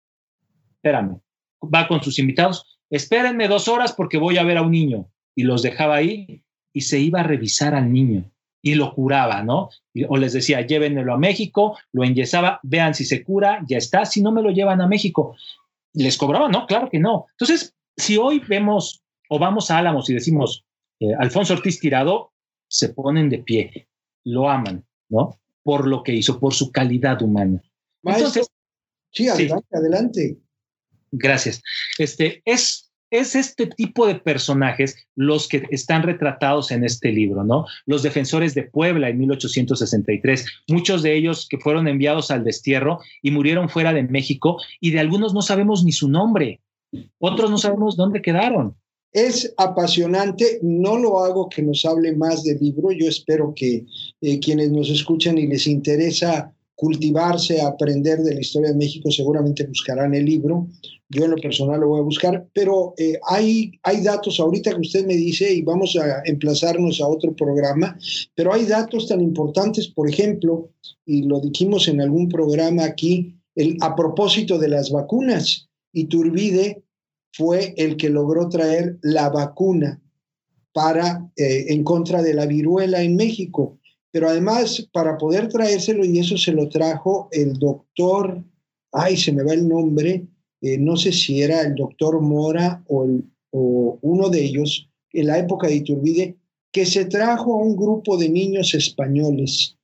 [0.75, 1.19] Espérame.
[1.61, 2.79] Va con sus invitados.
[2.89, 5.09] Espérenme dos horas porque voy a ver a un niño.
[5.35, 9.69] Y los dejaba ahí y se iba a revisar al niño y lo curaba, ¿no?
[10.07, 14.21] o les decía, llévenmelo a México, lo enyesaba, vean si se cura, ya está, si
[14.21, 15.35] no me lo llevan a México.
[15.91, 16.47] ¿Les cobraba?
[16.47, 17.25] No, claro que no.
[17.31, 20.63] Entonces, si hoy vemos o vamos a Álamos y decimos,
[21.03, 22.31] eh, Alfonso Ortiz Tirado,
[22.67, 23.87] se ponen de pie,
[24.23, 25.39] lo aman, ¿no?
[25.63, 27.61] Por lo que hizo, por su calidad humana.
[28.03, 28.47] Entonces,
[29.11, 30.37] sí, adelante, adelante.
[31.11, 31.61] Gracias.
[31.97, 37.67] Este es es este tipo de personajes los que están retratados en este libro, ¿no?
[37.85, 43.29] Los defensores de Puebla en 1863, muchos de ellos que fueron enviados al destierro y
[43.29, 46.61] murieron fuera de México y de algunos no sabemos ni su nombre,
[47.19, 48.75] otros no sabemos dónde quedaron.
[49.13, 53.85] Es apasionante, no lo hago que nos hable más del libro, yo espero que
[54.21, 59.65] eh, quienes nos escuchan y les interesa cultivarse, aprender de la historia de México, seguramente
[59.65, 60.67] buscarán el libro.
[61.09, 64.81] Yo en lo personal lo voy a buscar, pero eh, hay, hay datos ahorita que
[64.81, 67.97] usted me dice y vamos a emplazarnos a otro programa,
[68.35, 70.71] pero hay datos tan importantes, por ejemplo,
[71.05, 73.35] y lo dijimos en algún programa aquí,
[73.81, 75.69] a propósito de las vacunas.
[75.93, 76.82] Iturbide
[77.33, 80.01] fue el que logró traer la vacuna
[80.71, 83.79] para, eh, en contra de la viruela en México.
[84.11, 88.43] Pero además, para poder traérselo, y eso se lo trajo el doctor,
[88.91, 90.27] ay, se me va el nombre,
[90.61, 93.07] eh, no sé si era el doctor Mora o,
[93.51, 96.37] o uno de ellos, en la época de Iturbide,
[96.71, 99.77] que se trajo a un grupo de niños españoles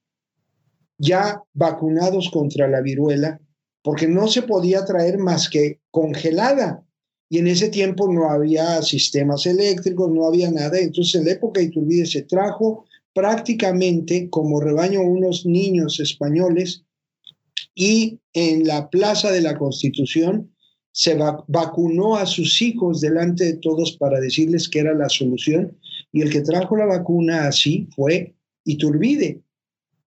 [1.00, 3.40] ya vacunados contra la viruela,
[3.82, 6.84] porque no se podía traer más que congelada.
[7.30, 10.80] Y en ese tiempo no había sistemas eléctricos, no había nada.
[10.80, 16.86] Entonces, en la época de Iturbide se trajo prácticamente como rebaño unos niños españoles
[17.76, 20.52] y en la Plaza de la Constitución
[20.92, 21.16] se
[21.48, 25.78] vacunó a sus hijos delante de todos para decirles que era la solución
[26.12, 29.42] y el que trajo la vacuna así fue Iturbide.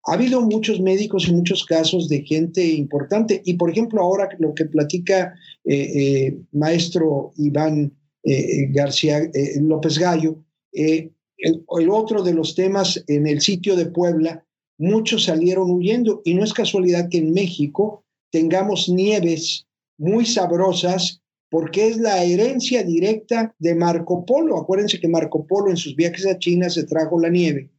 [0.07, 3.43] Ha habido muchos médicos y muchos casos de gente importante.
[3.45, 5.35] Y por ejemplo, ahora lo que platica
[5.65, 7.93] eh, eh, maestro Iván
[8.23, 9.31] eh, García
[9.61, 10.43] López Gallo,
[10.73, 14.45] el, el, otro de los temas en el sitio de Puebla,
[14.79, 16.23] muchos salieron huyendo.
[16.25, 19.67] Y no es casualidad que en México tengamos nieves
[19.99, 21.21] muy sabrosas
[21.51, 24.57] porque es la herencia directa de Marco Polo.
[24.57, 27.71] Acuérdense que Marco Polo en sus viajes a China se trajo la nieve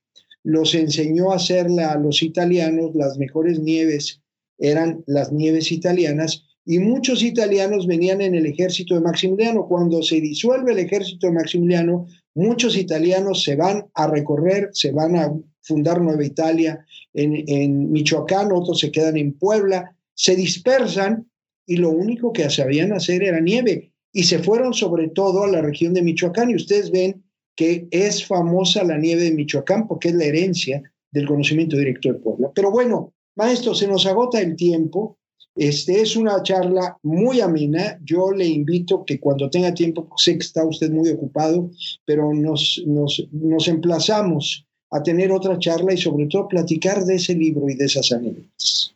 [0.43, 4.21] los enseñó a hacerla a los italianos, las mejores nieves
[4.57, 9.67] eran las nieves italianas, y muchos italianos venían en el ejército de Maximiliano.
[9.67, 15.15] Cuando se disuelve el ejército de Maximiliano, muchos italianos se van a recorrer, se van
[15.15, 21.27] a fundar Nueva Italia en, en Michoacán, otros se quedan en Puebla, se dispersan
[21.65, 25.61] y lo único que sabían hacer era nieve y se fueron sobre todo a la
[25.61, 27.23] región de Michoacán y ustedes ven
[27.61, 30.81] que es famosa la nieve de Michoacán porque es la herencia
[31.11, 32.49] del conocimiento directo de Puebla.
[32.55, 35.19] Pero bueno, maestro, se nos agota el tiempo.
[35.55, 37.99] Este es una charla muy amena.
[38.03, 41.69] Yo le invito que cuando tenga tiempo, sé que está usted muy ocupado,
[42.03, 47.35] pero nos, nos, nos emplazamos a tener otra charla y sobre todo platicar de ese
[47.35, 48.95] libro y de esas anécdotas.